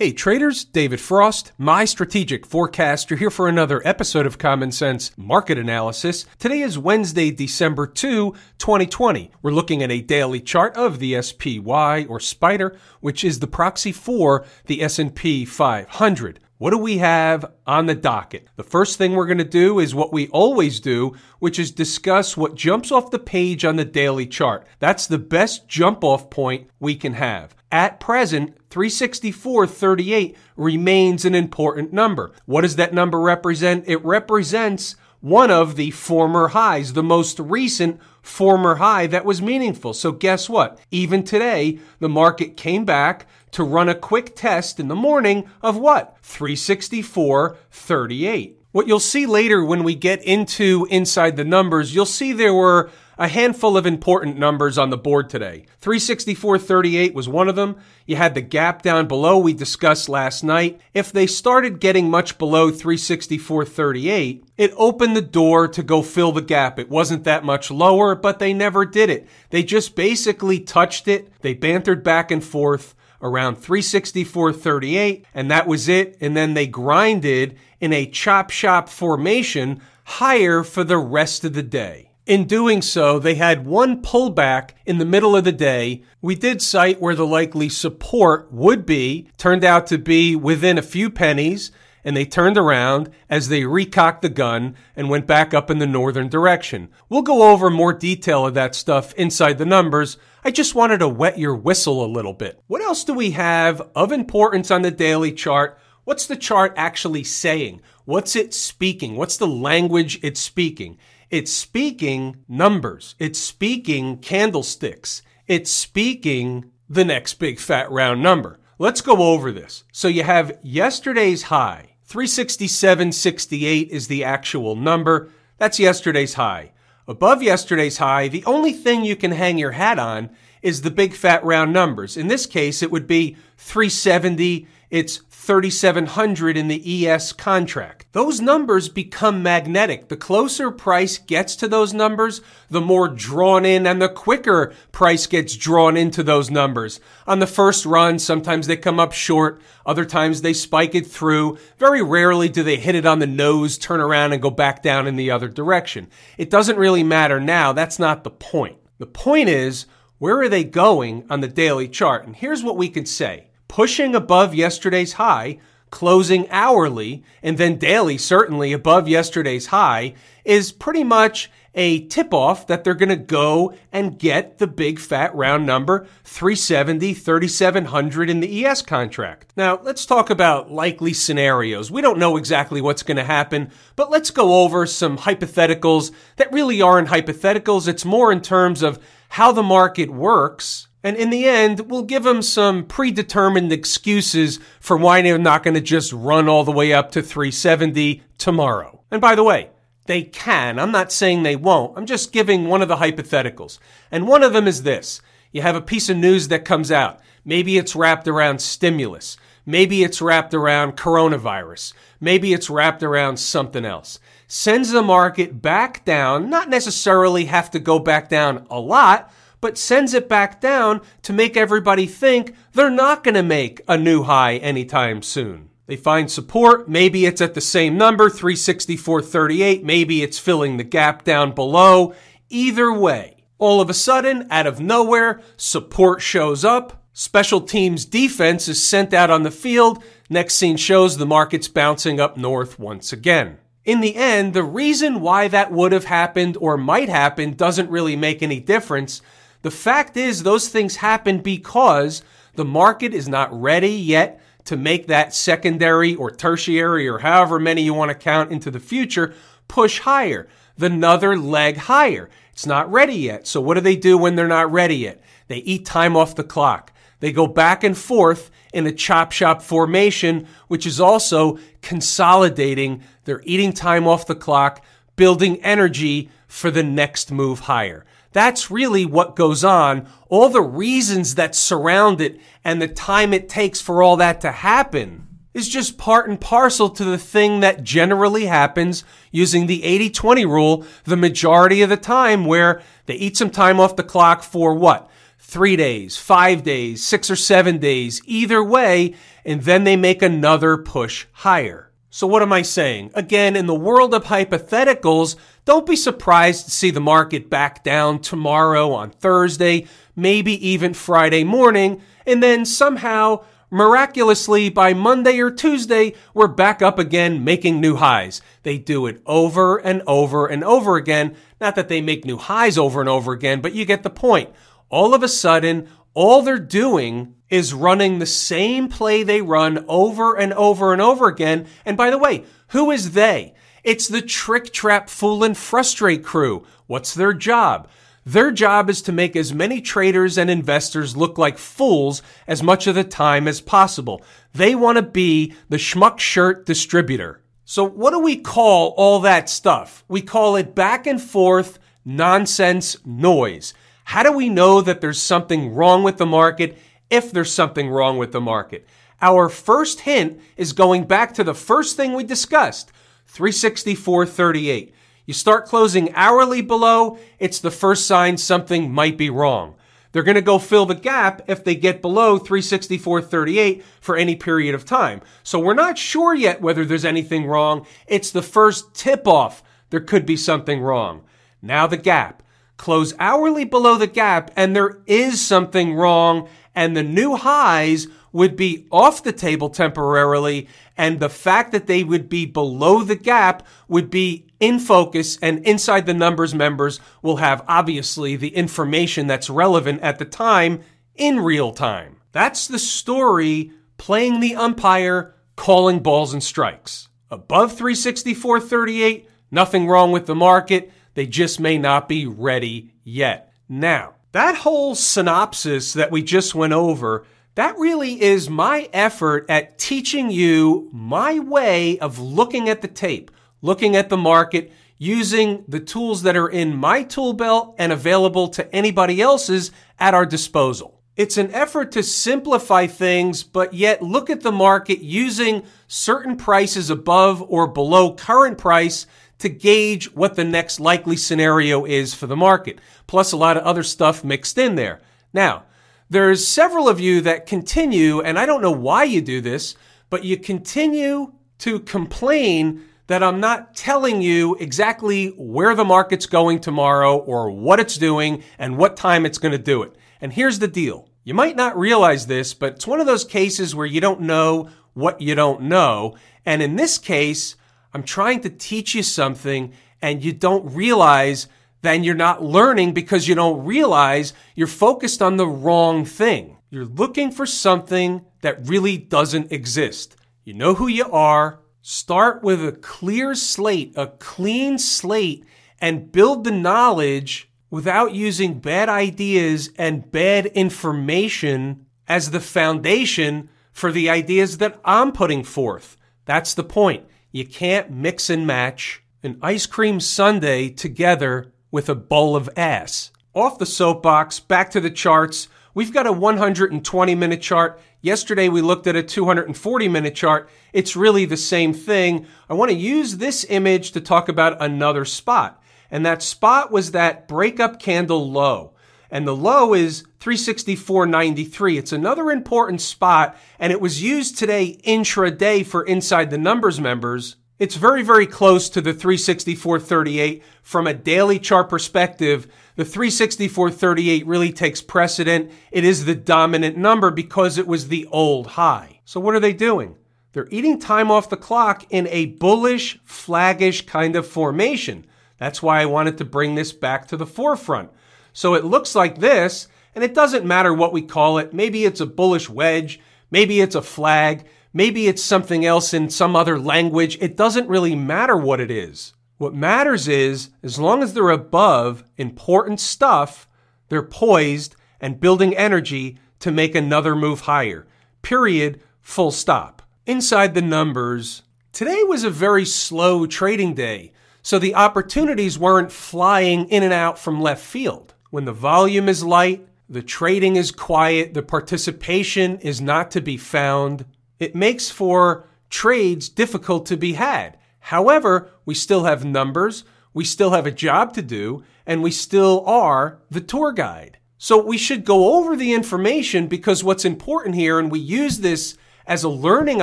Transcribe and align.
Hey 0.00 0.12
traders, 0.12 0.64
David 0.64 0.98
Frost, 0.98 1.52
my 1.58 1.84
strategic 1.84 2.46
forecaster 2.46 3.16
here 3.16 3.28
for 3.28 3.48
another 3.48 3.82
episode 3.86 4.24
of 4.24 4.38
Common 4.38 4.72
Sense 4.72 5.10
Market 5.18 5.58
Analysis. 5.58 6.24
Today 6.38 6.62
is 6.62 6.78
Wednesday, 6.78 7.30
December 7.30 7.86
2, 7.86 8.32
2020. 8.56 9.30
We're 9.42 9.50
looking 9.50 9.82
at 9.82 9.90
a 9.90 10.00
daily 10.00 10.40
chart 10.40 10.74
of 10.74 11.00
the 11.00 11.20
SPY 11.20 12.06
or 12.06 12.18
Spider, 12.18 12.78
which 13.00 13.22
is 13.22 13.40
the 13.40 13.46
proxy 13.46 13.92
for 13.92 14.46
the 14.64 14.80
S&P 14.82 15.44
500. 15.44 16.40
What 16.60 16.72
do 16.72 16.76
we 16.78 16.98
have 16.98 17.50
on 17.66 17.86
the 17.86 17.94
docket? 17.94 18.46
The 18.56 18.62
first 18.62 18.98
thing 18.98 19.14
we're 19.14 19.24
going 19.24 19.38
to 19.38 19.44
do 19.44 19.78
is 19.78 19.94
what 19.94 20.12
we 20.12 20.28
always 20.28 20.78
do, 20.78 21.16
which 21.38 21.58
is 21.58 21.70
discuss 21.70 22.36
what 22.36 22.54
jumps 22.54 22.92
off 22.92 23.10
the 23.10 23.18
page 23.18 23.64
on 23.64 23.76
the 23.76 23.84
daily 23.86 24.26
chart. 24.26 24.66
That's 24.78 25.06
the 25.06 25.16
best 25.16 25.68
jump 25.68 26.04
off 26.04 26.28
point 26.28 26.68
we 26.78 26.96
can 26.96 27.14
have. 27.14 27.56
At 27.72 27.98
present, 27.98 28.58
364.38 28.68 30.36
remains 30.54 31.24
an 31.24 31.34
important 31.34 31.94
number. 31.94 32.32
What 32.44 32.60
does 32.60 32.76
that 32.76 32.92
number 32.92 33.18
represent? 33.18 33.84
It 33.86 34.04
represents 34.04 34.96
one 35.20 35.50
of 35.50 35.76
the 35.76 35.90
former 35.90 36.48
highs, 36.48 36.94
the 36.94 37.02
most 37.02 37.38
recent 37.38 38.00
former 38.22 38.76
high 38.76 39.06
that 39.06 39.24
was 39.24 39.42
meaningful. 39.42 39.94
So 39.94 40.12
guess 40.12 40.46
what? 40.48 40.78
Even 40.90 41.24
today, 41.24 41.78
the 41.98 42.08
market 42.08 42.56
came 42.56 42.84
back 42.84 43.26
to 43.52 43.64
run 43.64 43.88
a 43.88 43.94
quick 43.94 44.36
test 44.36 44.78
in 44.80 44.88
the 44.88 44.96
morning 44.96 45.48
of 45.62 45.76
what? 45.76 46.16
364.38. 46.22 48.54
What 48.72 48.86
you'll 48.86 49.00
see 49.00 49.26
later 49.26 49.64
when 49.64 49.82
we 49.82 49.96
get 49.96 50.22
into 50.22 50.86
inside 50.90 51.36
the 51.36 51.44
numbers, 51.44 51.92
you'll 51.94 52.06
see 52.06 52.32
there 52.32 52.54
were 52.54 52.90
a 53.20 53.28
handful 53.28 53.76
of 53.76 53.84
important 53.84 54.38
numbers 54.38 54.78
on 54.78 54.88
the 54.88 54.96
board 54.96 55.28
today. 55.28 55.66
364.38 55.82 57.12
was 57.12 57.28
one 57.28 57.50
of 57.50 57.54
them. 57.54 57.76
You 58.06 58.16
had 58.16 58.34
the 58.34 58.40
gap 58.40 58.80
down 58.80 59.08
below 59.08 59.38
we 59.38 59.52
discussed 59.52 60.08
last 60.08 60.42
night. 60.42 60.80
If 60.94 61.12
they 61.12 61.26
started 61.26 61.80
getting 61.80 62.08
much 62.08 62.38
below 62.38 62.70
364.38, 62.70 64.42
it 64.56 64.72
opened 64.74 65.14
the 65.14 65.20
door 65.20 65.68
to 65.68 65.82
go 65.82 66.00
fill 66.00 66.32
the 66.32 66.40
gap. 66.40 66.78
It 66.78 66.88
wasn't 66.88 67.24
that 67.24 67.44
much 67.44 67.70
lower, 67.70 68.14
but 68.14 68.38
they 68.38 68.54
never 68.54 68.86
did 68.86 69.10
it. 69.10 69.28
They 69.50 69.64
just 69.64 69.94
basically 69.94 70.58
touched 70.58 71.06
it. 71.06 71.30
They 71.42 71.52
bantered 71.52 72.02
back 72.02 72.30
and 72.30 72.42
forth 72.42 72.94
around 73.20 73.56
364.38 73.56 75.24
and 75.34 75.50
that 75.50 75.66
was 75.66 75.90
it. 75.90 76.16
And 76.22 76.34
then 76.34 76.54
they 76.54 76.66
grinded 76.66 77.58
in 77.80 77.92
a 77.92 78.06
chop 78.06 78.48
shop 78.48 78.88
formation 78.88 79.82
higher 80.04 80.62
for 80.62 80.84
the 80.84 80.96
rest 80.96 81.44
of 81.44 81.52
the 81.52 81.62
day. 81.62 82.09
In 82.30 82.44
doing 82.44 82.80
so, 82.80 83.18
they 83.18 83.34
had 83.34 83.66
one 83.66 84.02
pullback 84.02 84.74
in 84.86 84.98
the 84.98 85.04
middle 85.04 85.34
of 85.34 85.42
the 85.42 85.50
day. 85.50 86.04
We 86.22 86.36
did 86.36 86.62
cite 86.62 87.00
where 87.00 87.16
the 87.16 87.26
likely 87.26 87.68
support 87.68 88.52
would 88.52 88.86
be, 88.86 89.26
turned 89.36 89.64
out 89.64 89.88
to 89.88 89.98
be 89.98 90.36
within 90.36 90.78
a 90.78 90.82
few 90.82 91.10
pennies, 91.10 91.72
and 92.04 92.16
they 92.16 92.24
turned 92.24 92.56
around 92.56 93.10
as 93.28 93.48
they 93.48 93.64
recocked 93.64 94.22
the 94.22 94.28
gun 94.28 94.76
and 94.94 95.10
went 95.10 95.26
back 95.26 95.52
up 95.52 95.72
in 95.72 95.80
the 95.80 95.88
northern 95.88 96.28
direction. 96.28 96.88
We'll 97.08 97.22
go 97.22 97.50
over 97.50 97.68
more 97.68 97.92
detail 97.92 98.46
of 98.46 98.54
that 98.54 98.76
stuff 98.76 99.12
inside 99.14 99.58
the 99.58 99.66
numbers. 99.66 100.16
I 100.44 100.52
just 100.52 100.76
wanted 100.76 100.98
to 100.98 101.08
wet 101.08 101.36
your 101.36 101.56
whistle 101.56 102.04
a 102.04 102.06
little 102.06 102.32
bit. 102.32 102.62
What 102.68 102.80
else 102.80 103.02
do 103.02 103.12
we 103.12 103.32
have 103.32 103.82
of 103.96 104.12
importance 104.12 104.70
on 104.70 104.82
the 104.82 104.92
daily 104.92 105.32
chart? 105.32 105.80
What's 106.04 106.26
the 106.26 106.36
chart 106.36 106.74
actually 106.76 107.24
saying? 107.24 107.80
What's 108.04 108.36
it 108.36 108.54
speaking? 108.54 109.16
What's 109.16 109.36
the 109.36 109.48
language 109.48 110.20
it's 110.22 110.40
speaking? 110.40 110.96
It's 111.30 111.52
speaking 111.52 112.44
numbers. 112.48 113.14
It's 113.20 113.38
speaking 113.38 114.18
candlesticks. 114.18 115.22
It's 115.46 115.70
speaking 115.70 116.72
the 116.88 117.04
next 117.04 117.34
big 117.34 117.60
fat 117.60 117.88
round 117.88 118.20
number. 118.20 118.58
Let's 118.80 119.00
go 119.00 119.16
over 119.18 119.52
this. 119.52 119.84
So 119.92 120.08
you 120.08 120.24
have 120.24 120.58
yesterday's 120.60 121.44
high. 121.44 121.90
367.68 122.08 123.88
is 123.90 124.08
the 124.08 124.24
actual 124.24 124.74
number. 124.74 125.30
That's 125.56 125.78
yesterday's 125.78 126.34
high. 126.34 126.72
Above 127.06 127.44
yesterday's 127.44 127.98
high, 127.98 128.26
the 128.26 128.44
only 128.44 128.72
thing 128.72 129.04
you 129.04 129.14
can 129.14 129.30
hang 129.30 129.56
your 129.56 129.72
hat 129.72 130.00
on 130.00 130.30
is 130.62 130.82
the 130.82 130.90
big 130.90 131.14
fat 131.14 131.44
round 131.44 131.72
numbers. 131.72 132.16
In 132.16 132.26
this 132.26 132.46
case, 132.46 132.82
it 132.82 132.90
would 132.90 133.06
be 133.06 133.36
370. 133.56 134.66
It's 134.90 135.18
3700 135.40 136.54
in 136.58 136.68
the 136.68 137.08
ES 137.08 137.32
contract. 137.32 138.04
Those 138.12 138.42
numbers 138.42 138.90
become 138.90 139.42
magnetic. 139.42 140.08
The 140.08 140.16
closer 140.16 140.70
price 140.70 141.16
gets 141.16 141.56
to 141.56 141.66
those 141.66 141.94
numbers, 141.94 142.42
the 142.68 142.82
more 142.82 143.08
drawn 143.08 143.64
in 143.64 143.86
and 143.86 144.02
the 144.02 144.10
quicker 144.10 144.74
price 144.92 145.26
gets 145.26 145.56
drawn 145.56 145.96
into 145.96 146.22
those 146.22 146.50
numbers. 146.50 147.00
On 147.26 147.38
the 147.38 147.46
first 147.46 147.86
run, 147.86 148.18
sometimes 148.18 148.66
they 148.66 148.76
come 148.76 149.00
up 149.00 149.12
short. 149.12 149.62
Other 149.86 150.04
times 150.04 150.42
they 150.42 150.52
spike 150.52 150.94
it 150.94 151.06
through. 151.06 151.56
Very 151.78 152.02
rarely 152.02 152.50
do 152.50 152.62
they 152.62 152.76
hit 152.76 152.94
it 152.94 153.06
on 153.06 153.18
the 153.18 153.26
nose, 153.26 153.78
turn 153.78 154.00
around 154.00 154.34
and 154.34 154.42
go 154.42 154.50
back 154.50 154.82
down 154.82 155.06
in 155.06 155.16
the 155.16 155.30
other 155.30 155.48
direction. 155.48 156.08
It 156.36 156.50
doesn't 156.50 156.76
really 156.76 157.02
matter 157.02 157.40
now. 157.40 157.72
That's 157.72 157.98
not 157.98 158.24
the 158.24 158.30
point. 158.30 158.76
The 158.98 159.06
point 159.06 159.48
is, 159.48 159.86
where 160.18 160.38
are 160.38 160.50
they 160.50 160.64
going 160.64 161.24
on 161.30 161.40
the 161.40 161.48
daily 161.48 161.88
chart? 161.88 162.26
And 162.26 162.36
here's 162.36 162.62
what 162.62 162.76
we 162.76 162.90
can 162.90 163.06
say 163.06 163.46
pushing 163.70 164.16
above 164.16 164.52
yesterday's 164.52 165.12
high, 165.12 165.56
closing 165.90 166.50
hourly, 166.50 167.22
and 167.40 167.56
then 167.56 167.76
daily, 167.76 168.18
certainly 168.18 168.72
above 168.72 169.06
yesterday's 169.06 169.66
high, 169.66 170.12
is 170.44 170.72
pretty 170.72 171.04
much 171.04 171.48
a 171.72 172.04
tip 172.08 172.34
off 172.34 172.66
that 172.66 172.82
they're 172.82 172.94
going 172.94 173.10
to 173.10 173.16
go 173.16 173.72
and 173.92 174.18
get 174.18 174.58
the 174.58 174.66
big 174.66 174.98
fat 174.98 175.32
round 175.36 175.64
number 175.64 176.04
370, 176.24 177.14
3700 177.14 178.28
in 178.28 178.40
the 178.40 178.66
ES 178.66 178.82
contract. 178.82 179.52
Now, 179.56 179.78
let's 179.80 180.04
talk 180.04 180.30
about 180.30 180.72
likely 180.72 181.12
scenarios. 181.12 181.92
We 181.92 182.02
don't 182.02 182.18
know 182.18 182.36
exactly 182.36 182.80
what's 182.80 183.04
going 183.04 183.18
to 183.18 183.24
happen, 183.24 183.70
but 183.94 184.10
let's 184.10 184.32
go 184.32 184.64
over 184.64 184.84
some 184.84 185.16
hypotheticals 185.16 186.10
that 186.38 186.52
really 186.52 186.82
aren't 186.82 187.06
hypotheticals. 187.06 187.86
It's 187.86 188.04
more 188.04 188.32
in 188.32 188.40
terms 188.40 188.82
of 188.82 188.98
how 189.28 189.52
the 189.52 189.62
market 189.62 190.10
works 190.10 190.88
and 191.02 191.16
in 191.16 191.30
the 191.30 191.46
end, 191.46 191.90
we'll 191.90 192.02
give 192.02 192.24
them 192.24 192.42
some 192.42 192.84
predetermined 192.84 193.72
excuses 193.72 194.58
for 194.80 194.96
why 194.96 195.22
they're 195.22 195.38
not 195.38 195.62
going 195.62 195.74
to 195.74 195.80
just 195.80 196.12
run 196.12 196.48
all 196.48 196.64
the 196.64 196.72
way 196.72 196.92
up 196.92 197.10
to 197.12 197.22
370 197.22 198.22
tomorrow. 198.36 199.02
And 199.10 199.20
by 199.20 199.34
the 199.34 199.44
way, 199.44 199.70
they 200.06 200.22
can. 200.22 200.78
I'm 200.78 200.92
not 200.92 201.12
saying 201.12 201.42
they 201.42 201.56
won't. 201.56 201.96
I'm 201.96 202.06
just 202.06 202.32
giving 202.32 202.66
one 202.66 202.82
of 202.82 202.88
the 202.88 202.96
hypotheticals. 202.96 203.78
And 204.10 204.28
one 204.28 204.42
of 204.42 204.52
them 204.52 204.66
is 204.66 204.82
this. 204.82 205.22
You 205.52 205.62
have 205.62 205.76
a 205.76 205.80
piece 205.80 206.08
of 206.08 206.16
news 206.16 206.48
that 206.48 206.64
comes 206.64 206.92
out. 206.92 207.20
Maybe 207.44 207.78
it's 207.78 207.96
wrapped 207.96 208.28
around 208.28 208.60
stimulus. 208.60 209.36
Maybe 209.64 210.02
it's 210.02 210.20
wrapped 210.20 210.52
around 210.52 210.96
coronavirus. 210.96 211.92
Maybe 212.20 212.52
it's 212.52 212.68
wrapped 212.68 213.02
around 213.02 213.38
something 213.38 213.84
else. 213.84 214.18
Sends 214.46 214.90
the 214.90 215.02
market 215.02 215.62
back 215.62 216.04
down, 216.04 216.50
not 216.50 216.68
necessarily 216.68 217.44
have 217.46 217.70
to 217.70 217.78
go 217.78 217.98
back 217.98 218.28
down 218.28 218.66
a 218.68 218.80
lot, 218.80 219.32
but 219.60 219.78
sends 219.78 220.14
it 220.14 220.28
back 220.28 220.60
down 220.60 221.00
to 221.22 221.32
make 221.32 221.56
everybody 221.56 222.06
think 222.06 222.54
they're 222.72 222.90
not 222.90 223.24
going 223.24 223.34
to 223.34 223.42
make 223.42 223.80
a 223.88 223.98
new 223.98 224.22
high 224.22 224.56
anytime 224.56 225.22
soon. 225.22 225.70
They 225.86 225.96
find 225.96 226.30
support. 226.30 226.88
Maybe 226.88 227.26
it's 227.26 227.40
at 227.40 227.54
the 227.54 227.60
same 227.60 227.98
number, 227.98 228.30
364.38. 228.30 229.82
Maybe 229.82 230.22
it's 230.22 230.38
filling 230.38 230.76
the 230.76 230.84
gap 230.84 231.24
down 231.24 231.52
below. 231.52 232.14
Either 232.48 232.92
way, 232.92 233.38
all 233.58 233.80
of 233.80 233.90
a 233.90 233.94
sudden, 233.94 234.46
out 234.50 234.68
of 234.68 234.80
nowhere, 234.80 235.40
support 235.56 236.22
shows 236.22 236.64
up. 236.64 237.04
Special 237.12 237.60
teams 237.60 238.04
defense 238.04 238.68
is 238.68 238.80
sent 238.80 239.12
out 239.12 239.30
on 239.30 239.42
the 239.42 239.50
field. 239.50 240.02
Next 240.28 240.54
scene 240.54 240.76
shows 240.76 241.16
the 241.16 241.26
market's 241.26 241.66
bouncing 241.66 242.20
up 242.20 242.36
north 242.36 242.78
once 242.78 243.12
again. 243.12 243.58
In 243.84 244.00
the 244.00 244.14
end, 244.14 244.54
the 244.54 244.62
reason 244.62 245.20
why 245.20 245.48
that 245.48 245.72
would 245.72 245.90
have 245.90 246.04
happened 246.04 246.56
or 246.60 246.76
might 246.76 247.08
happen 247.08 247.54
doesn't 247.54 247.90
really 247.90 248.14
make 248.14 248.42
any 248.42 248.60
difference 248.60 249.22
the 249.62 249.70
fact 249.70 250.16
is, 250.16 250.42
those 250.42 250.68
things 250.68 250.96
happen 250.96 251.40
because 251.40 252.22
the 252.54 252.64
market 252.64 253.12
is 253.12 253.28
not 253.28 253.52
ready 253.52 253.92
yet 253.92 254.40
to 254.64 254.76
make 254.76 255.06
that 255.06 255.34
secondary 255.34 256.14
or 256.14 256.30
tertiary 256.30 257.08
or 257.08 257.18
however 257.18 257.58
many 257.58 257.82
you 257.82 257.94
want 257.94 258.10
to 258.10 258.14
count 258.14 258.52
into 258.52 258.70
the 258.70 258.80
future 258.80 259.34
push 259.68 260.00
higher, 260.00 260.48
the 260.76 260.86
another 260.86 261.36
leg 261.36 261.76
higher. 261.76 262.28
It's 262.52 262.66
not 262.66 262.90
ready 262.90 263.14
yet. 263.14 263.46
So 263.46 263.60
what 263.60 263.74
do 263.74 263.80
they 263.80 263.96
do 263.96 264.18
when 264.18 264.34
they're 264.34 264.48
not 264.48 264.72
ready 264.72 264.96
yet? 264.96 265.22
They 265.48 265.58
eat 265.58 265.86
time 265.86 266.16
off 266.16 266.34
the 266.34 266.44
clock. 266.44 266.92
They 267.20 267.32
go 267.32 267.46
back 267.46 267.84
and 267.84 267.96
forth 267.96 268.50
in 268.72 268.86
a 268.86 268.92
chop 268.92 269.30
shop 269.30 269.62
formation, 269.62 270.46
which 270.68 270.86
is 270.86 271.00
also 271.00 271.58
consolidating. 271.82 273.02
They're 273.24 273.42
eating 273.44 273.72
time 273.72 274.06
off 274.06 274.26
the 274.26 274.34
clock, 274.34 274.84
building 275.16 275.62
energy 275.62 276.30
for 276.48 276.70
the 276.70 276.82
next 276.82 277.30
move 277.30 277.60
higher. 277.60 278.04
That's 278.32 278.70
really 278.70 279.04
what 279.04 279.36
goes 279.36 279.64
on. 279.64 280.08
All 280.28 280.48
the 280.48 280.62
reasons 280.62 281.34
that 281.34 281.54
surround 281.54 282.20
it 282.20 282.40
and 282.64 282.80
the 282.80 282.88
time 282.88 283.32
it 283.32 283.48
takes 283.48 283.80
for 283.80 284.02
all 284.02 284.16
that 284.16 284.40
to 284.42 284.52
happen 284.52 285.26
is 285.52 285.68
just 285.68 285.98
part 285.98 286.28
and 286.28 286.40
parcel 286.40 286.88
to 286.90 287.04
the 287.04 287.18
thing 287.18 287.60
that 287.60 287.82
generally 287.82 288.46
happens 288.46 289.02
using 289.32 289.66
the 289.66 289.82
80-20 289.82 290.44
rule 290.44 290.84
the 291.04 291.16
majority 291.16 291.82
of 291.82 291.88
the 291.90 291.96
time 291.96 292.44
where 292.44 292.80
they 293.06 293.14
eat 293.14 293.36
some 293.36 293.50
time 293.50 293.80
off 293.80 293.96
the 293.96 294.04
clock 294.04 294.44
for 294.44 294.74
what? 294.74 295.10
three 295.50 295.74
days, 295.74 296.16
five 296.16 296.62
days, 296.62 297.04
six 297.04 297.28
or 297.28 297.34
seven 297.34 297.78
days, 297.78 298.22
either 298.24 298.62
way, 298.62 299.14
and 299.44 299.62
then 299.62 299.82
they 299.82 299.96
make 299.96 300.22
another 300.22 300.76
push 300.76 301.26
higher. 301.32 301.90
So 302.08 302.26
what 302.28 302.42
am 302.42 302.52
I 302.52 302.62
saying? 302.62 303.10
Again, 303.14 303.56
in 303.56 303.66
the 303.66 303.74
world 303.74 304.14
of 304.14 304.24
hypotheticals, 304.24 305.34
don't 305.70 305.86
be 305.86 305.94
surprised 305.94 306.64
to 306.64 306.70
see 306.72 306.90
the 306.90 306.98
market 306.98 307.48
back 307.48 307.84
down 307.84 308.18
tomorrow 308.18 308.90
on 308.90 309.08
Thursday, 309.08 309.86
maybe 310.16 310.68
even 310.68 310.92
Friday 310.92 311.44
morning, 311.44 312.02
and 312.26 312.42
then 312.42 312.64
somehow 312.64 313.44
Miraculously, 313.72 314.68
by 314.68 314.94
Monday 314.94 315.38
or 315.38 315.48
Tuesday, 315.48 316.12
we're 316.34 316.48
back 316.48 316.82
up 316.82 316.98
again 316.98 317.44
making 317.44 317.80
new 317.80 317.94
highs. 317.94 318.42
They 318.64 318.78
do 318.78 319.06
it 319.06 319.22
over 319.26 319.76
and 319.76 320.02
over 320.08 320.48
and 320.48 320.64
over 320.64 320.96
again. 320.96 321.36
Not 321.60 321.76
that 321.76 321.86
they 321.86 322.00
make 322.00 322.24
new 322.24 322.36
highs 322.36 322.76
over 322.76 322.98
and 322.98 323.08
over 323.08 323.30
again, 323.30 323.60
but 323.60 323.72
you 323.72 323.84
get 323.84 324.02
the 324.02 324.10
point. 324.10 324.50
All 324.88 325.14
of 325.14 325.22
a 325.22 325.28
sudden, 325.28 325.88
all 326.14 326.42
they're 326.42 326.58
doing 326.58 327.36
is 327.48 327.72
running 327.72 328.18
the 328.18 328.26
same 328.26 328.88
play 328.88 329.22
they 329.22 329.40
run 329.40 329.84
over 329.86 330.36
and 330.36 330.52
over 330.54 330.92
and 330.92 331.00
over 331.00 331.28
again. 331.28 331.68
And 331.84 331.96
by 331.96 332.10
the 332.10 332.18
way, 332.18 332.42
who 332.70 332.90
is 332.90 333.12
they? 333.12 333.54
It's 333.82 334.08
the 334.08 334.22
trick, 334.22 334.72
trap, 334.72 335.08
fool, 335.08 335.44
and 335.44 335.56
frustrate 335.56 336.24
crew. 336.24 336.64
What's 336.86 337.14
their 337.14 337.32
job? 337.32 337.88
Their 338.26 338.50
job 338.50 338.90
is 338.90 339.00
to 339.02 339.12
make 339.12 339.34
as 339.34 339.54
many 339.54 339.80
traders 339.80 340.36
and 340.36 340.50
investors 340.50 341.16
look 341.16 341.38
like 341.38 341.56
fools 341.56 342.22
as 342.46 342.62
much 342.62 342.86
of 342.86 342.94
the 342.94 343.04
time 343.04 343.48
as 343.48 343.60
possible. 343.60 344.22
They 344.52 344.74
want 344.74 344.96
to 344.96 345.02
be 345.02 345.54
the 345.68 345.78
schmuck 345.78 346.18
shirt 346.18 346.66
distributor. 346.66 347.40
So 347.64 347.84
what 347.84 348.10
do 348.10 348.18
we 348.18 348.36
call 348.36 348.94
all 348.96 349.20
that 349.20 349.48
stuff? 349.48 350.04
We 350.08 350.20
call 350.20 350.56
it 350.56 350.74
back 350.74 351.06
and 351.06 351.20
forth 351.20 351.78
nonsense 352.04 352.96
noise. 353.06 353.72
How 354.04 354.22
do 354.22 354.32
we 354.32 354.48
know 354.48 354.80
that 354.80 355.00
there's 355.00 355.22
something 355.22 355.72
wrong 355.72 356.02
with 356.02 356.18
the 356.18 356.26
market 356.26 356.76
if 357.08 357.30
there's 357.30 357.52
something 357.52 357.88
wrong 357.88 358.18
with 358.18 358.32
the 358.32 358.40
market? 358.40 358.86
Our 359.22 359.48
first 359.48 360.00
hint 360.00 360.40
is 360.56 360.72
going 360.72 361.04
back 361.04 361.34
to 361.34 361.44
the 361.44 361.54
first 361.54 361.96
thing 361.96 362.12
we 362.12 362.24
discussed, 362.24 362.90
364.38. 363.34 364.92
You 365.26 365.34
start 365.34 365.66
closing 365.66 366.12
hourly 366.14 366.62
below, 366.62 367.18
it's 367.38 367.60
the 367.60 367.70
first 367.70 368.06
sign 368.06 368.36
something 368.36 368.92
might 368.92 369.16
be 369.16 369.30
wrong. 369.30 369.76
They're 370.12 370.24
going 370.24 370.34
to 370.34 370.42
go 370.42 370.58
fill 370.58 370.86
the 370.86 370.94
gap 370.94 371.42
if 371.46 371.62
they 371.62 371.76
get 371.76 372.02
below 372.02 372.38
364.38 372.38 373.82
for 374.00 374.16
any 374.16 374.34
period 374.34 374.74
of 374.74 374.84
time. 374.84 375.20
So 375.44 375.60
we're 375.60 375.74
not 375.74 375.98
sure 375.98 376.34
yet 376.34 376.60
whether 376.60 376.84
there's 376.84 377.04
anything 377.04 377.46
wrong. 377.46 377.86
It's 378.08 378.30
the 378.32 378.42
first 378.42 378.92
tip 378.94 379.28
off. 379.28 379.62
There 379.90 380.00
could 380.00 380.26
be 380.26 380.36
something 380.36 380.80
wrong. 380.80 381.22
Now 381.62 381.86
the 381.86 381.96
gap. 381.96 382.42
Close 382.76 383.14
hourly 383.18 383.64
below 383.64 383.98
the 383.98 384.06
gap 384.06 384.50
and 384.56 384.74
there 384.74 385.02
is 385.06 385.40
something 385.40 385.94
wrong 385.94 386.48
and 386.74 386.96
the 386.96 387.02
new 387.02 387.36
highs 387.36 388.06
would 388.32 388.56
be 388.56 388.86
off 388.90 389.22
the 389.22 389.32
table 389.32 389.70
temporarily, 389.70 390.68
and 390.96 391.18
the 391.18 391.28
fact 391.28 391.72
that 391.72 391.86
they 391.86 392.04
would 392.04 392.28
be 392.28 392.46
below 392.46 393.02
the 393.02 393.16
gap 393.16 393.66
would 393.88 394.10
be 394.10 394.46
in 394.60 394.78
focus, 394.78 395.38
and 395.42 395.64
inside 395.66 396.06
the 396.06 396.14
numbers 396.14 396.54
members 396.54 397.00
will 397.22 397.36
have 397.36 397.64
obviously 397.66 398.36
the 398.36 398.54
information 398.54 399.26
that's 399.26 399.50
relevant 399.50 400.00
at 400.02 400.18
the 400.18 400.24
time 400.24 400.80
in 401.16 401.40
real 401.40 401.72
time. 401.72 402.16
That's 402.32 402.68
the 402.68 402.78
story 402.78 403.72
playing 403.98 404.40
the 404.40 404.54
umpire, 404.54 405.34
calling 405.56 406.00
balls 406.00 406.32
and 406.32 406.42
strikes. 406.42 407.08
Above 407.30 407.76
364.38, 407.76 409.26
nothing 409.50 409.86
wrong 409.86 410.12
with 410.12 410.26
the 410.26 410.34
market. 410.34 410.92
They 411.14 411.26
just 411.26 411.60
may 411.60 411.78
not 411.78 412.08
be 412.08 412.26
ready 412.26 412.92
yet. 413.02 413.52
Now, 413.68 414.14
that 414.32 414.56
whole 414.56 414.94
synopsis 414.94 415.92
that 415.92 416.10
we 416.10 416.22
just 416.22 416.54
went 416.54 416.72
over 416.72 417.24
that 417.56 417.78
really 417.78 418.22
is 418.22 418.48
my 418.48 418.88
effort 418.92 419.44
at 419.48 419.78
teaching 419.78 420.30
you 420.30 420.88
my 420.92 421.38
way 421.40 421.98
of 421.98 422.18
looking 422.18 422.68
at 422.68 422.80
the 422.80 422.88
tape, 422.88 423.30
looking 423.60 423.96
at 423.96 424.08
the 424.08 424.16
market, 424.16 424.72
using 424.98 425.64
the 425.66 425.80
tools 425.80 426.22
that 426.22 426.36
are 426.36 426.48
in 426.48 426.76
my 426.76 427.02
tool 427.02 427.32
belt 427.32 427.74
and 427.78 427.92
available 427.92 428.48
to 428.48 428.74
anybody 428.74 429.20
else's 429.20 429.72
at 429.98 430.14
our 430.14 430.24
disposal. 430.24 431.02
It's 431.16 431.36
an 431.36 431.52
effort 431.52 431.92
to 431.92 432.02
simplify 432.02 432.86
things, 432.86 433.42
but 433.42 433.74
yet 433.74 434.00
look 434.00 434.30
at 434.30 434.42
the 434.42 434.52
market 434.52 435.00
using 435.00 435.64
certain 435.88 436.36
prices 436.36 436.88
above 436.88 437.42
or 437.42 437.66
below 437.66 438.14
current 438.14 438.58
price 438.58 439.06
to 439.40 439.48
gauge 439.48 440.14
what 440.14 440.36
the 440.36 440.44
next 440.44 440.80
likely 440.80 441.16
scenario 441.16 441.84
is 441.84 442.14
for 442.14 442.26
the 442.26 442.36
market, 442.36 442.78
plus 443.06 443.32
a 443.32 443.36
lot 443.36 443.56
of 443.56 443.64
other 443.64 443.82
stuff 443.82 444.22
mixed 444.24 444.56
in 444.56 444.76
there. 444.76 445.00
Now, 445.32 445.64
there's 446.08 446.46
several 446.46 446.88
of 446.88 447.00
you 447.00 447.20
that 447.22 447.46
continue, 447.46 448.20
and 448.20 448.38
I 448.38 448.46
don't 448.46 448.62
know 448.62 448.70
why 448.70 449.04
you 449.04 449.20
do 449.20 449.40
this, 449.40 449.76
but 450.08 450.24
you 450.24 450.36
continue 450.36 451.32
to 451.58 451.80
complain 451.80 452.84
that 453.06 453.22
I'm 453.22 453.40
not 453.40 453.74
telling 453.74 454.22
you 454.22 454.56
exactly 454.56 455.28
where 455.36 455.74
the 455.74 455.84
market's 455.84 456.26
going 456.26 456.60
tomorrow 456.60 457.16
or 457.16 457.50
what 457.50 457.80
it's 457.80 457.96
doing 457.96 458.42
and 458.58 458.76
what 458.76 458.96
time 458.96 459.26
it's 459.26 459.38
going 459.38 459.52
to 459.52 459.58
do 459.58 459.82
it. 459.82 459.96
And 460.20 460.32
here's 460.32 460.58
the 460.58 460.68
deal. 460.68 461.08
You 461.24 461.34
might 461.34 461.56
not 461.56 461.78
realize 461.78 462.26
this, 462.26 462.54
but 462.54 462.74
it's 462.74 462.86
one 462.86 463.00
of 463.00 463.06
those 463.06 463.24
cases 463.24 463.74
where 463.74 463.86
you 463.86 464.00
don't 464.00 464.20
know 464.20 464.68
what 464.94 465.20
you 465.20 465.34
don't 465.34 465.62
know. 465.62 466.16
And 466.46 466.62
in 466.62 466.76
this 466.76 466.98
case, 466.98 467.56
I'm 467.92 468.02
trying 468.02 468.40
to 468.42 468.50
teach 468.50 468.94
you 468.94 469.02
something 469.02 469.72
and 470.00 470.24
you 470.24 470.32
don't 470.32 470.74
realize 470.74 471.48
then 471.82 472.04
you're 472.04 472.14
not 472.14 472.42
learning 472.42 472.92
because 472.92 473.26
you 473.26 473.34
don't 473.34 473.64
realize 473.64 474.32
you're 474.54 474.66
focused 474.66 475.22
on 475.22 475.36
the 475.36 475.46
wrong 475.46 476.04
thing. 476.04 476.58
You're 476.68 476.84
looking 476.84 477.30
for 477.30 477.46
something 477.46 478.24
that 478.42 478.68
really 478.68 478.96
doesn't 478.96 479.50
exist. 479.50 480.16
You 480.44 480.54
know 480.54 480.74
who 480.74 480.86
you 480.86 481.10
are. 481.10 481.60
Start 481.82 482.42
with 482.42 482.64
a 482.64 482.72
clear 482.72 483.34
slate, 483.34 483.94
a 483.96 484.08
clean 484.08 484.78
slate, 484.78 485.44
and 485.80 486.12
build 486.12 486.44
the 486.44 486.50
knowledge 486.50 487.50
without 487.70 488.12
using 488.12 488.60
bad 488.60 488.88
ideas 488.88 489.70
and 489.78 490.10
bad 490.10 490.46
information 490.46 491.86
as 492.06 492.30
the 492.30 492.40
foundation 492.40 493.48
for 493.72 493.90
the 493.90 494.10
ideas 494.10 494.58
that 494.58 494.78
I'm 494.84 495.12
putting 495.12 495.44
forth. 495.44 495.96
That's 496.26 496.54
the 496.54 496.64
point. 496.64 497.06
You 497.32 497.46
can't 497.46 497.92
mix 497.92 498.28
and 498.28 498.44
match 498.44 499.04
an 499.22 499.38
ice 499.40 499.66
cream 499.66 500.00
sundae 500.00 500.68
together 500.70 501.52
with 501.70 501.88
a 501.88 501.94
bowl 501.94 502.34
of 502.34 502.50
ass. 502.56 503.12
Off 503.34 503.58
the 503.58 503.66
soapbox, 503.66 504.40
back 504.40 504.70
to 504.72 504.80
the 504.80 504.90
charts. 504.90 505.46
We've 505.72 505.92
got 505.92 506.08
a 506.08 506.12
120 506.12 507.14
minute 507.14 507.40
chart. 507.40 507.80
Yesterday 508.00 508.48
we 508.48 508.60
looked 508.60 508.88
at 508.88 508.96
a 508.96 509.02
240 509.04 509.88
minute 509.88 510.16
chart. 510.16 510.48
It's 510.72 510.96
really 510.96 511.24
the 511.24 511.36
same 511.36 511.72
thing. 511.72 512.26
I 512.48 512.54
want 512.54 512.72
to 512.72 512.76
use 512.76 513.18
this 513.18 513.46
image 513.48 513.92
to 513.92 514.00
talk 514.00 514.28
about 514.28 514.60
another 514.60 515.04
spot. 515.04 515.62
And 515.88 516.04
that 516.04 516.22
spot 516.22 516.72
was 516.72 516.90
that 516.90 517.28
breakup 517.28 517.78
candle 517.78 518.28
low. 518.28 518.74
And 519.08 519.24
the 519.24 519.36
low 519.36 519.72
is 519.74 520.04
364.93. 520.20 521.78
It's 521.78 521.92
another 521.92 522.30
important 522.30 522.80
spot, 522.80 523.36
and 523.58 523.72
it 523.72 523.80
was 523.80 524.02
used 524.02 524.38
today 524.38 524.78
intraday 524.84 525.66
for 525.66 525.82
Inside 525.82 526.30
the 526.30 526.38
Numbers 526.38 526.80
members 526.80 527.36
it's 527.60 527.76
very, 527.76 528.02
very 528.02 528.26
close 528.26 528.70
to 528.70 528.80
the 528.80 528.94
364.38 528.94 530.42
from 530.62 530.86
a 530.86 530.94
daily 530.94 531.38
chart 531.38 531.68
perspective. 531.68 532.50
The 532.76 532.84
364.38 532.84 534.22
really 534.24 534.50
takes 534.50 534.80
precedent. 534.80 535.52
It 535.70 535.84
is 535.84 536.06
the 536.06 536.14
dominant 536.14 536.78
number 536.78 537.10
because 537.10 537.58
it 537.58 537.66
was 537.66 537.88
the 537.88 538.06
old 538.06 538.46
high. 538.46 539.00
So 539.04 539.20
what 539.20 539.34
are 539.34 539.40
they 539.40 539.52
doing? 539.52 539.98
They're 540.32 540.48
eating 540.50 540.78
time 540.78 541.10
off 541.10 541.28
the 541.28 541.36
clock 541.36 541.84
in 541.90 542.06
a 542.06 542.26
bullish, 542.26 542.98
flaggish 543.04 543.86
kind 543.86 544.16
of 544.16 544.26
formation. 544.26 545.04
That's 545.36 545.62
why 545.62 545.82
I 545.82 545.86
wanted 545.86 546.16
to 546.16 546.24
bring 546.24 546.54
this 546.54 546.72
back 546.72 547.08
to 547.08 547.16
the 547.18 547.26
forefront. 547.26 547.90
So 548.32 548.54
it 548.54 548.64
looks 548.64 548.94
like 548.94 549.18
this, 549.18 549.68
and 549.94 550.04
it 550.04 550.14
doesn't 550.14 550.44
matter 550.44 550.72
what 550.72 550.92
we 550.92 551.02
call 551.02 551.38
it. 551.38 551.52
Maybe 551.52 551.84
it's 551.84 552.00
a 552.00 552.06
bullish 552.06 552.48
wedge. 552.48 553.00
Maybe 553.30 553.60
it's 553.60 553.74
a 553.74 553.82
flag. 553.82 554.46
Maybe 554.72 555.08
it's 555.08 555.22
something 555.22 555.64
else 555.64 555.92
in 555.92 556.10
some 556.10 556.36
other 556.36 556.58
language. 556.58 557.18
It 557.20 557.36
doesn't 557.36 557.68
really 557.68 557.96
matter 557.96 558.36
what 558.36 558.60
it 558.60 558.70
is. 558.70 559.14
What 559.38 559.54
matters 559.54 560.06
is, 560.06 560.50
as 560.62 560.78
long 560.78 561.02
as 561.02 561.14
they're 561.14 561.30
above 561.30 562.04
important 562.16 562.78
stuff, 562.78 563.48
they're 563.88 564.02
poised 564.02 564.76
and 565.00 565.20
building 565.20 565.56
energy 565.56 566.18
to 566.40 566.52
make 566.52 566.74
another 566.74 567.16
move 567.16 567.40
higher. 567.40 567.86
Period. 568.22 568.80
Full 569.00 569.30
stop. 569.30 569.82
Inside 570.06 570.54
the 570.54 570.62
numbers, 570.62 571.42
today 571.72 572.02
was 572.02 572.22
a 572.22 572.30
very 572.30 572.64
slow 572.64 573.26
trading 573.26 573.74
day, 573.74 574.12
so 574.42 574.58
the 574.58 574.74
opportunities 574.74 575.58
weren't 575.58 575.90
flying 575.90 576.68
in 576.68 576.82
and 576.82 576.92
out 576.92 577.18
from 577.18 577.40
left 577.40 577.64
field. 577.64 578.14
When 578.30 578.44
the 578.44 578.52
volume 578.52 579.08
is 579.08 579.24
light, 579.24 579.66
the 579.90 580.02
trading 580.02 580.54
is 580.54 580.70
quiet, 580.70 581.34
the 581.34 581.42
participation 581.42 582.58
is 582.60 582.80
not 582.80 583.10
to 583.10 583.20
be 583.20 583.36
found, 583.36 584.04
it 584.38 584.54
makes 584.54 584.88
for 584.88 585.48
trades 585.68 586.28
difficult 586.28 586.86
to 586.86 586.96
be 586.96 587.14
had. 587.14 587.58
However, 587.80 588.50
we 588.64 588.74
still 588.74 589.04
have 589.04 589.24
numbers, 589.24 589.82
we 590.14 590.24
still 590.24 590.52
have 590.52 590.64
a 590.64 590.70
job 590.70 591.12
to 591.14 591.22
do, 591.22 591.64
and 591.84 592.04
we 592.04 592.12
still 592.12 592.64
are 592.66 593.18
the 593.30 593.40
tour 593.40 593.72
guide. 593.72 594.18
So 594.38 594.64
we 594.64 594.78
should 594.78 595.04
go 595.04 595.36
over 595.36 595.56
the 595.56 595.74
information 595.74 596.46
because 596.46 596.84
what's 596.84 597.04
important 597.04 597.56
here, 597.56 597.80
and 597.80 597.90
we 597.90 597.98
use 597.98 598.38
this 598.38 598.78
as 599.06 599.24
a 599.24 599.28
learning 599.28 599.82